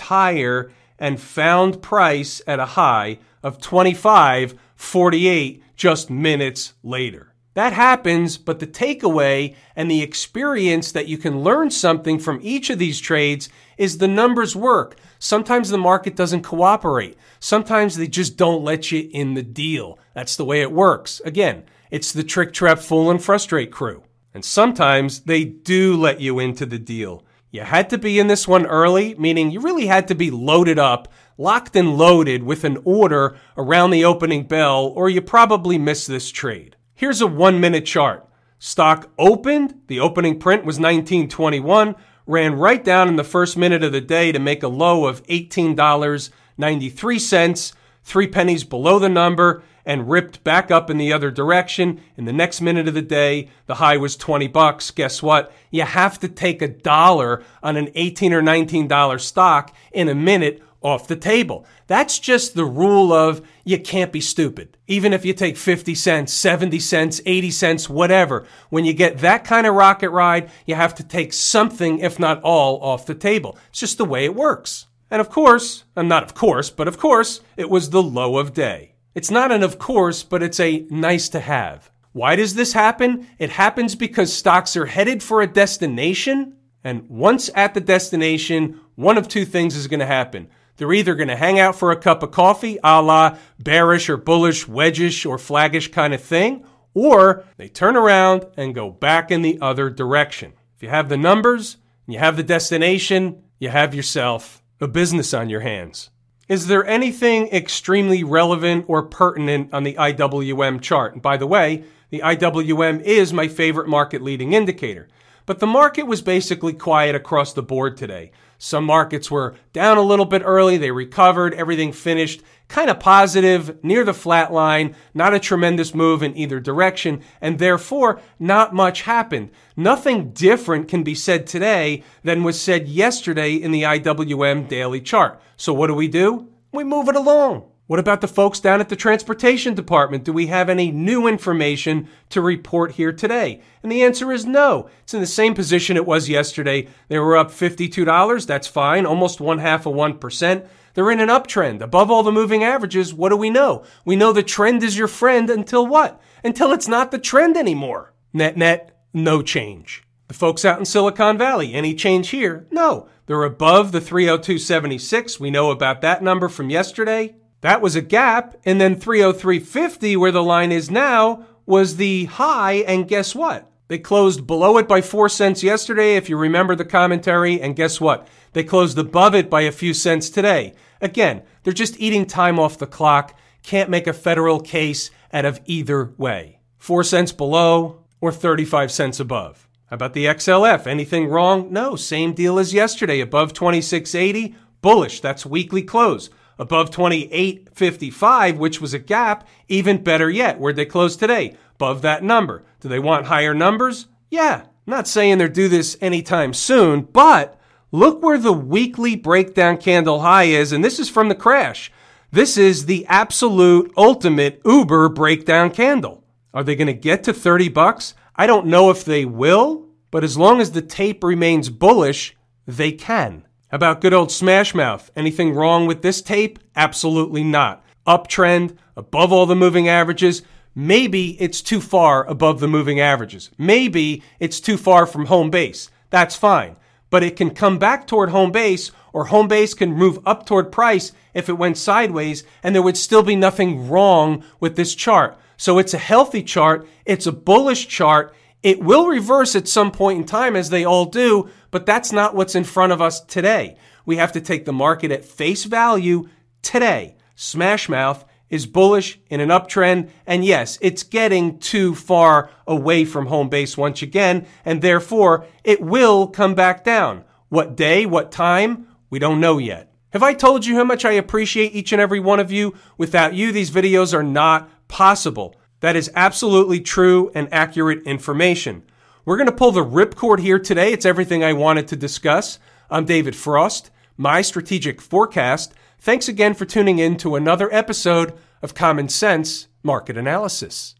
higher 0.00 0.70
and 0.98 1.20
found 1.20 1.82
price 1.82 2.40
at 2.46 2.58
a 2.58 2.64
high 2.66 3.18
of 3.42 3.58
25.48 3.58 5.60
just 5.76 6.10
minutes 6.10 6.72
later. 6.82 7.32
That 7.54 7.72
happens, 7.72 8.36
but 8.36 8.58
the 8.58 8.66
takeaway 8.66 9.54
and 9.74 9.90
the 9.90 10.02
experience 10.02 10.92
that 10.92 11.08
you 11.08 11.16
can 11.16 11.40
learn 11.40 11.70
something 11.70 12.18
from 12.18 12.38
each 12.42 12.68
of 12.68 12.78
these 12.78 13.00
trades 13.00 13.48
is 13.78 13.96
the 13.96 14.08
numbers 14.08 14.54
work. 14.54 14.98
Sometimes 15.18 15.70
the 15.70 15.78
market 15.78 16.14
doesn't 16.14 16.42
cooperate. 16.42 17.16
Sometimes 17.40 17.96
they 17.96 18.08
just 18.08 18.36
don't 18.36 18.62
let 18.62 18.92
you 18.92 19.08
in 19.10 19.32
the 19.32 19.42
deal. 19.42 19.98
That's 20.12 20.36
the 20.36 20.44
way 20.44 20.60
it 20.60 20.70
works. 20.70 21.22
Again, 21.24 21.64
it's 21.90 22.12
the 22.12 22.24
trick, 22.24 22.52
trap, 22.52 22.78
fool, 22.78 23.10
and 23.10 23.24
frustrate 23.24 23.72
crew. 23.72 24.02
And 24.34 24.44
sometimes 24.44 25.20
they 25.20 25.44
do 25.44 25.96
let 25.96 26.20
you 26.20 26.38
into 26.38 26.66
the 26.66 26.78
deal. 26.78 27.24
You 27.56 27.62
had 27.62 27.88
to 27.88 27.96
be 27.96 28.18
in 28.18 28.26
this 28.26 28.46
one 28.46 28.66
early, 28.66 29.14
meaning 29.14 29.50
you 29.50 29.60
really 29.60 29.86
had 29.86 30.08
to 30.08 30.14
be 30.14 30.30
loaded 30.30 30.78
up, 30.78 31.08
locked 31.38 31.74
and 31.74 31.96
loaded 31.96 32.42
with 32.42 32.64
an 32.64 32.76
order 32.84 33.38
around 33.56 33.92
the 33.92 34.04
opening 34.04 34.42
bell, 34.42 34.92
or 34.94 35.08
you 35.08 35.22
probably 35.22 35.78
missed 35.78 36.06
this 36.06 36.30
trade. 36.30 36.76
Here's 36.94 37.22
a 37.22 37.26
one 37.26 37.58
minute 37.58 37.86
chart. 37.86 38.28
Stock 38.58 39.10
opened, 39.18 39.80
the 39.86 40.00
opening 40.00 40.38
print 40.38 40.66
was 40.66 40.76
1921, 40.76 41.94
ran 42.26 42.56
right 42.56 42.84
down 42.84 43.08
in 43.08 43.16
the 43.16 43.24
first 43.24 43.56
minute 43.56 43.82
of 43.82 43.92
the 43.92 44.02
day 44.02 44.32
to 44.32 44.38
make 44.38 44.62
a 44.62 44.68
low 44.68 45.06
of 45.06 45.22
$18.93, 45.22 47.72
three 48.04 48.26
pennies 48.26 48.64
below 48.64 48.98
the 48.98 49.08
number, 49.08 49.62
and 49.86 50.10
ripped 50.10 50.42
back 50.42 50.70
up 50.70 50.90
in 50.90 50.98
the 50.98 51.12
other 51.12 51.30
direction. 51.30 52.00
In 52.16 52.24
the 52.24 52.32
next 52.32 52.60
minute 52.60 52.88
of 52.88 52.94
the 52.94 53.00
day, 53.00 53.48
the 53.66 53.76
high 53.76 53.96
was 53.96 54.16
20 54.16 54.48
bucks. 54.48 54.90
Guess 54.90 55.22
what? 55.22 55.52
You 55.70 55.82
have 55.84 56.18
to 56.20 56.28
take 56.28 56.60
a 56.60 56.68
dollar 56.68 57.44
on 57.62 57.76
an 57.76 57.90
18 57.94 58.32
or 58.32 58.42
19 58.42 58.88
dollar 58.88 59.18
stock 59.18 59.72
in 59.92 60.08
a 60.08 60.14
minute 60.14 60.60
off 60.82 61.08
the 61.08 61.16
table. 61.16 61.64
That's 61.86 62.18
just 62.18 62.54
the 62.54 62.64
rule 62.64 63.12
of 63.12 63.46
you 63.64 63.78
can't 63.78 64.12
be 64.12 64.20
stupid. 64.20 64.76
Even 64.86 65.12
if 65.12 65.24
you 65.24 65.32
take 65.32 65.56
50 65.56 65.94
cents, 65.94 66.32
70 66.32 66.78
cents, 66.80 67.20
80 67.24 67.50
cents, 67.50 67.88
whatever. 67.88 68.46
When 68.70 68.84
you 68.84 68.92
get 68.92 69.18
that 69.18 69.44
kind 69.44 69.66
of 69.66 69.74
rocket 69.74 70.10
ride, 70.10 70.50
you 70.66 70.74
have 70.74 70.94
to 70.96 71.04
take 71.04 71.32
something, 71.32 72.00
if 72.00 72.18
not 72.18 72.42
all, 72.42 72.80
off 72.82 73.06
the 73.06 73.14
table. 73.14 73.56
It's 73.70 73.80
just 73.80 73.98
the 73.98 74.04
way 74.04 74.24
it 74.24 74.34
works. 74.34 74.86
And 75.10 75.20
of 75.20 75.30
course, 75.30 75.84
and 75.94 76.08
not 76.08 76.24
of 76.24 76.34
course, 76.34 76.70
but 76.70 76.88
of 76.88 76.98
course, 76.98 77.40
it 77.56 77.70
was 77.70 77.90
the 77.90 78.02
low 78.02 78.38
of 78.38 78.52
day. 78.52 78.95
It's 79.16 79.30
not 79.30 79.50
an 79.50 79.62
of 79.62 79.78
course, 79.78 80.22
but 80.22 80.42
it's 80.42 80.60
a 80.60 80.86
nice 80.90 81.30
to 81.30 81.40
have. 81.40 81.90
Why 82.12 82.36
does 82.36 82.54
this 82.54 82.74
happen? 82.74 83.26
It 83.38 83.48
happens 83.48 83.94
because 83.94 84.30
stocks 84.30 84.76
are 84.76 84.84
headed 84.84 85.22
for 85.22 85.40
a 85.40 85.46
destination, 85.46 86.58
and 86.84 87.08
once 87.08 87.48
at 87.54 87.72
the 87.72 87.80
destination, 87.80 88.78
one 88.94 89.16
of 89.16 89.26
two 89.26 89.46
things 89.46 89.74
is 89.74 89.86
going 89.86 90.00
to 90.00 90.06
happen. 90.06 90.50
They're 90.76 90.92
either 90.92 91.14
going 91.14 91.28
to 91.28 91.36
hang 91.36 91.58
out 91.58 91.76
for 91.76 91.92
a 91.92 91.96
cup 91.96 92.22
of 92.22 92.30
coffee, 92.30 92.78
a 92.84 93.00
la 93.00 93.38
bearish 93.58 94.10
or 94.10 94.18
bullish, 94.18 94.66
wedgish 94.66 95.24
or 95.24 95.38
flaggish 95.38 95.92
kind 95.92 96.12
of 96.12 96.22
thing, 96.22 96.66
or 96.92 97.42
they 97.56 97.68
turn 97.68 97.96
around 97.96 98.44
and 98.58 98.74
go 98.74 98.90
back 98.90 99.30
in 99.30 99.40
the 99.40 99.58
other 99.62 99.88
direction. 99.88 100.52
If 100.76 100.82
you 100.82 100.90
have 100.90 101.08
the 101.08 101.16
numbers, 101.16 101.78
and 102.06 102.12
you 102.12 102.20
have 102.20 102.36
the 102.36 102.42
destination, 102.42 103.44
you 103.58 103.70
have 103.70 103.94
yourself 103.94 104.62
a 104.78 104.86
business 104.86 105.32
on 105.32 105.48
your 105.48 105.60
hands. 105.60 106.10
Is 106.48 106.68
there 106.68 106.86
anything 106.86 107.48
extremely 107.48 108.22
relevant 108.22 108.84
or 108.86 109.02
pertinent 109.02 109.74
on 109.74 109.82
the 109.82 109.94
IWM 109.94 110.80
chart? 110.80 111.14
And 111.14 111.22
by 111.22 111.36
the 111.36 111.46
way, 111.46 111.82
the 112.10 112.20
IWM 112.20 113.02
is 113.02 113.32
my 113.32 113.48
favorite 113.48 113.88
market 113.88 114.22
leading 114.22 114.52
indicator. 114.52 115.08
But 115.44 115.58
the 115.58 115.66
market 115.66 116.04
was 116.04 116.22
basically 116.22 116.72
quiet 116.72 117.16
across 117.16 117.52
the 117.52 117.64
board 117.64 117.96
today. 117.96 118.30
Some 118.58 118.84
markets 118.84 119.30
were 119.30 119.54
down 119.72 119.98
a 119.98 120.02
little 120.02 120.24
bit 120.24 120.42
early, 120.44 120.76
they 120.76 120.90
recovered, 120.90 121.54
everything 121.54 121.92
finished 121.92 122.42
kind 122.68 122.90
of 122.90 122.98
positive, 122.98 123.82
near 123.84 124.04
the 124.04 124.14
flat 124.14 124.52
line, 124.52 124.94
not 125.14 125.34
a 125.34 125.38
tremendous 125.38 125.94
move 125.94 126.22
in 126.22 126.36
either 126.36 126.58
direction, 126.58 127.22
and 127.40 127.58
therefore 127.58 128.20
not 128.38 128.74
much 128.74 129.02
happened. 129.02 129.50
Nothing 129.76 130.32
different 130.32 130.88
can 130.88 131.02
be 131.02 131.14
said 131.14 131.46
today 131.46 132.02
than 132.24 132.42
was 132.42 132.60
said 132.60 132.88
yesterday 132.88 133.54
in 133.54 133.70
the 133.70 133.82
IWM 133.82 134.68
daily 134.68 135.00
chart. 135.00 135.40
So 135.56 135.72
what 135.72 135.86
do 135.86 135.94
we 135.94 136.08
do? 136.08 136.48
We 136.72 136.84
move 136.84 137.08
it 137.08 137.16
along. 137.16 137.64
What 137.86 138.00
about 138.00 138.20
the 138.20 138.26
folks 138.26 138.58
down 138.58 138.80
at 138.80 138.88
the 138.88 138.96
transportation 138.96 139.74
department? 139.74 140.24
Do 140.24 140.32
we 140.32 140.48
have 140.48 140.68
any 140.68 140.90
new 140.90 141.28
information 141.28 142.08
to 142.30 142.40
report 142.40 142.92
here 142.92 143.12
today? 143.12 143.60
And 143.80 143.92
the 143.92 144.02
answer 144.02 144.32
is 144.32 144.44
no. 144.44 144.90
It's 145.04 145.14
in 145.14 145.20
the 145.20 145.26
same 145.26 145.54
position 145.54 145.96
it 145.96 146.04
was 146.04 146.28
yesterday. 146.28 146.88
They 147.06 147.20
were 147.20 147.36
up 147.36 147.52
$52. 147.52 148.46
That's 148.46 148.66
fine. 148.66 149.06
Almost 149.06 149.40
one 149.40 149.58
half 149.58 149.86
of 149.86 149.94
1%. 149.94 150.66
They're 150.94 151.10
in 151.12 151.20
an 151.20 151.28
uptrend. 151.28 151.80
Above 151.80 152.10
all 152.10 152.24
the 152.24 152.32
moving 152.32 152.64
averages, 152.64 153.14
what 153.14 153.28
do 153.28 153.36
we 153.36 153.50
know? 153.50 153.84
We 154.04 154.16
know 154.16 154.32
the 154.32 154.42
trend 154.42 154.82
is 154.82 154.98
your 154.98 155.08
friend 155.08 155.48
until 155.48 155.86
what? 155.86 156.20
Until 156.42 156.72
it's 156.72 156.88
not 156.88 157.12
the 157.12 157.18
trend 157.20 157.56
anymore. 157.56 158.14
Net 158.32 158.56
net, 158.56 158.98
no 159.14 159.42
change. 159.42 160.02
The 160.26 160.34
folks 160.34 160.64
out 160.64 160.80
in 160.80 160.84
Silicon 160.86 161.38
Valley, 161.38 161.72
any 161.72 161.94
change 161.94 162.30
here? 162.30 162.66
No. 162.72 163.08
They're 163.26 163.44
above 163.44 163.92
the 163.92 164.00
302.76. 164.00 165.38
We 165.38 165.50
know 165.50 165.70
about 165.70 166.00
that 166.00 166.22
number 166.22 166.48
from 166.48 166.70
yesterday. 166.70 167.36
That 167.60 167.80
was 167.80 167.96
a 167.96 168.02
gap. 168.02 168.56
And 168.64 168.80
then 168.80 168.96
303.50, 168.96 170.16
where 170.16 170.32
the 170.32 170.42
line 170.42 170.72
is 170.72 170.90
now, 170.90 171.46
was 171.64 171.96
the 171.96 172.26
high. 172.26 172.74
And 172.86 173.08
guess 173.08 173.34
what? 173.34 173.70
They 173.88 173.98
closed 173.98 174.46
below 174.46 174.78
it 174.78 174.88
by 174.88 175.00
four 175.00 175.28
cents 175.28 175.62
yesterday, 175.62 176.16
if 176.16 176.28
you 176.28 176.36
remember 176.36 176.74
the 176.74 176.84
commentary. 176.84 177.60
And 177.60 177.76
guess 177.76 178.00
what? 178.00 178.26
They 178.52 178.64
closed 178.64 178.98
above 178.98 179.34
it 179.34 179.48
by 179.48 179.62
a 179.62 179.72
few 179.72 179.94
cents 179.94 180.28
today. 180.28 180.74
Again, 181.00 181.42
they're 181.62 181.72
just 181.72 182.00
eating 182.00 182.26
time 182.26 182.58
off 182.58 182.78
the 182.78 182.86
clock. 182.86 183.38
Can't 183.62 183.90
make 183.90 184.06
a 184.06 184.12
federal 184.12 184.60
case 184.60 185.10
out 185.32 185.44
of 185.44 185.60
either 185.66 186.12
way. 186.16 186.60
Four 186.78 187.04
cents 187.04 187.32
below 187.32 188.04
or 188.20 188.32
35 188.32 188.90
cents 188.90 189.20
above. 189.20 189.68
How 189.86 189.94
about 189.94 190.14
the 190.14 190.26
XLF? 190.26 190.86
Anything 190.86 191.28
wrong? 191.28 191.72
No, 191.72 191.94
same 191.94 192.32
deal 192.32 192.58
as 192.58 192.74
yesterday. 192.74 193.20
Above 193.20 193.52
2680, 193.52 194.56
bullish. 194.82 195.20
That's 195.20 195.46
weekly 195.46 195.82
close 195.82 196.28
above 196.58 196.90
28.55, 196.90 198.56
which 198.56 198.80
was 198.80 198.94
a 198.94 198.98
gap, 198.98 199.46
even 199.68 200.02
better 200.02 200.30
yet. 200.30 200.58
Where'd 200.58 200.76
they 200.76 200.86
close 200.86 201.16
today? 201.16 201.56
Above 201.76 202.02
that 202.02 202.22
number. 202.22 202.64
Do 202.80 202.88
they 202.88 202.98
want 202.98 203.26
higher 203.26 203.54
numbers? 203.54 204.08
Yeah. 204.30 204.66
Not 204.86 205.08
saying 205.08 205.38
they're 205.38 205.48
do 205.48 205.68
this 205.68 205.96
anytime 206.00 206.54
soon, 206.54 207.02
but 207.02 207.58
look 207.90 208.22
where 208.22 208.38
the 208.38 208.52
weekly 208.52 209.16
breakdown 209.16 209.78
candle 209.78 210.20
high 210.20 210.44
is, 210.44 210.72
and 210.72 210.84
this 210.84 211.00
is 211.00 211.08
from 211.08 211.28
the 211.28 211.34
crash. 211.34 211.90
This 212.30 212.56
is 212.56 212.86
the 212.86 213.06
absolute 213.06 213.92
ultimate 213.96 214.60
Uber 214.64 215.08
breakdown 215.08 215.70
candle. 215.70 216.22
Are 216.54 216.62
they 216.62 216.76
going 216.76 216.86
to 216.86 216.92
get 216.92 217.24
to 217.24 217.32
30 217.32 217.68
bucks? 217.68 218.14
I 218.36 218.46
don't 218.46 218.66
know 218.66 218.90
if 218.90 219.04
they 219.04 219.24
will, 219.24 219.88
but 220.10 220.22
as 220.22 220.38
long 220.38 220.60
as 220.60 220.70
the 220.70 220.82
tape 220.82 221.24
remains 221.24 221.68
bullish, 221.68 222.36
they 222.66 222.92
can. 222.92 223.45
About 223.72 224.00
good 224.00 224.14
old 224.14 224.30
Smash 224.30 224.76
Mouth. 224.76 225.10
Anything 225.16 225.52
wrong 225.52 225.86
with 225.86 226.02
this 226.02 226.22
tape? 226.22 226.60
Absolutely 226.76 227.42
not. 227.42 227.84
Uptrend, 228.06 228.76
above 228.96 229.32
all 229.32 229.44
the 229.44 229.56
moving 229.56 229.88
averages. 229.88 230.42
Maybe 230.72 231.30
it's 231.42 231.60
too 231.62 231.80
far 231.80 232.24
above 232.28 232.60
the 232.60 232.68
moving 232.68 233.00
averages. 233.00 233.50
Maybe 233.58 234.22
it's 234.38 234.60
too 234.60 234.76
far 234.76 235.04
from 235.04 235.26
home 235.26 235.50
base. 235.50 235.90
That's 236.10 236.36
fine. 236.36 236.76
But 237.10 237.24
it 237.24 237.34
can 237.34 237.50
come 237.50 237.76
back 237.78 238.06
toward 238.06 238.30
home 238.30 238.52
base, 238.52 238.92
or 239.12 239.24
home 239.24 239.48
base 239.48 239.74
can 239.74 239.92
move 239.92 240.20
up 240.24 240.46
toward 240.46 240.70
price 240.70 241.10
if 241.34 241.48
it 241.48 241.58
went 241.58 241.76
sideways, 241.76 242.44
and 242.62 242.72
there 242.72 242.82
would 242.82 242.96
still 242.96 243.24
be 243.24 243.34
nothing 243.34 243.88
wrong 243.88 244.44
with 244.60 244.76
this 244.76 244.94
chart. 244.94 245.36
So 245.56 245.78
it's 245.78 245.94
a 245.94 245.98
healthy 245.98 246.44
chart. 246.44 246.86
It's 247.04 247.26
a 247.26 247.32
bullish 247.32 247.88
chart. 247.88 248.32
It 248.66 248.82
will 248.82 249.06
reverse 249.06 249.54
at 249.54 249.68
some 249.68 249.92
point 249.92 250.18
in 250.18 250.26
time, 250.26 250.56
as 250.56 250.70
they 250.70 250.84
all 250.84 251.04
do, 251.04 251.48
but 251.70 251.86
that's 251.86 252.10
not 252.10 252.34
what's 252.34 252.56
in 252.56 252.64
front 252.64 252.90
of 252.90 253.00
us 253.00 253.20
today. 253.20 253.76
We 254.04 254.16
have 254.16 254.32
to 254.32 254.40
take 254.40 254.64
the 254.64 254.72
market 254.72 255.12
at 255.12 255.24
face 255.24 255.62
value 255.62 256.28
today. 256.62 257.14
Smashmouth 257.36 258.24
is 258.50 258.66
bullish 258.66 259.20
in 259.30 259.38
an 259.38 259.50
uptrend, 259.50 260.10
and 260.26 260.44
yes, 260.44 260.80
it's 260.80 261.04
getting 261.04 261.60
too 261.60 261.94
far 261.94 262.50
away 262.66 263.04
from 263.04 263.26
home 263.26 263.48
base 263.48 263.76
once 263.76 264.02
again, 264.02 264.48
and 264.64 264.82
therefore 264.82 265.46
it 265.62 265.80
will 265.80 266.26
come 266.26 266.56
back 266.56 266.82
down. 266.82 267.22
What 267.48 267.76
day, 267.76 268.04
what 268.04 268.32
time, 268.32 268.88
we 269.10 269.20
don't 269.20 269.38
know 269.38 269.58
yet. 269.58 269.94
Have 270.10 270.24
I 270.24 270.34
told 270.34 270.66
you 270.66 270.74
how 270.74 270.82
much 270.82 271.04
I 271.04 271.12
appreciate 271.12 271.72
each 271.72 271.92
and 271.92 272.02
every 272.02 272.18
one 272.18 272.40
of 272.40 272.50
you? 272.50 272.74
Without 272.98 273.32
you, 273.32 273.52
these 273.52 273.70
videos 273.70 274.12
are 274.12 274.24
not 274.24 274.68
possible. 274.88 275.54
That 275.86 275.94
is 275.94 276.10
absolutely 276.16 276.80
true 276.80 277.30
and 277.32 277.48
accurate 277.52 278.02
information. 278.08 278.82
We're 279.24 279.36
going 279.36 279.46
to 279.48 279.54
pull 279.54 279.70
the 279.70 279.84
ripcord 279.84 280.40
here 280.40 280.58
today. 280.58 280.92
It's 280.92 281.06
everything 281.06 281.44
I 281.44 281.52
wanted 281.52 281.86
to 281.86 281.94
discuss. 281.94 282.58
I'm 282.90 283.04
David 283.04 283.36
Frost, 283.36 283.92
my 284.16 284.42
strategic 284.42 285.00
forecast. 285.00 285.74
Thanks 286.00 286.26
again 286.26 286.54
for 286.54 286.64
tuning 286.64 286.98
in 286.98 287.16
to 287.18 287.36
another 287.36 287.72
episode 287.72 288.36
of 288.62 288.74
Common 288.74 289.08
Sense 289.08 289.68
Market 289.84 290.16
Analysis. 290.16 290.94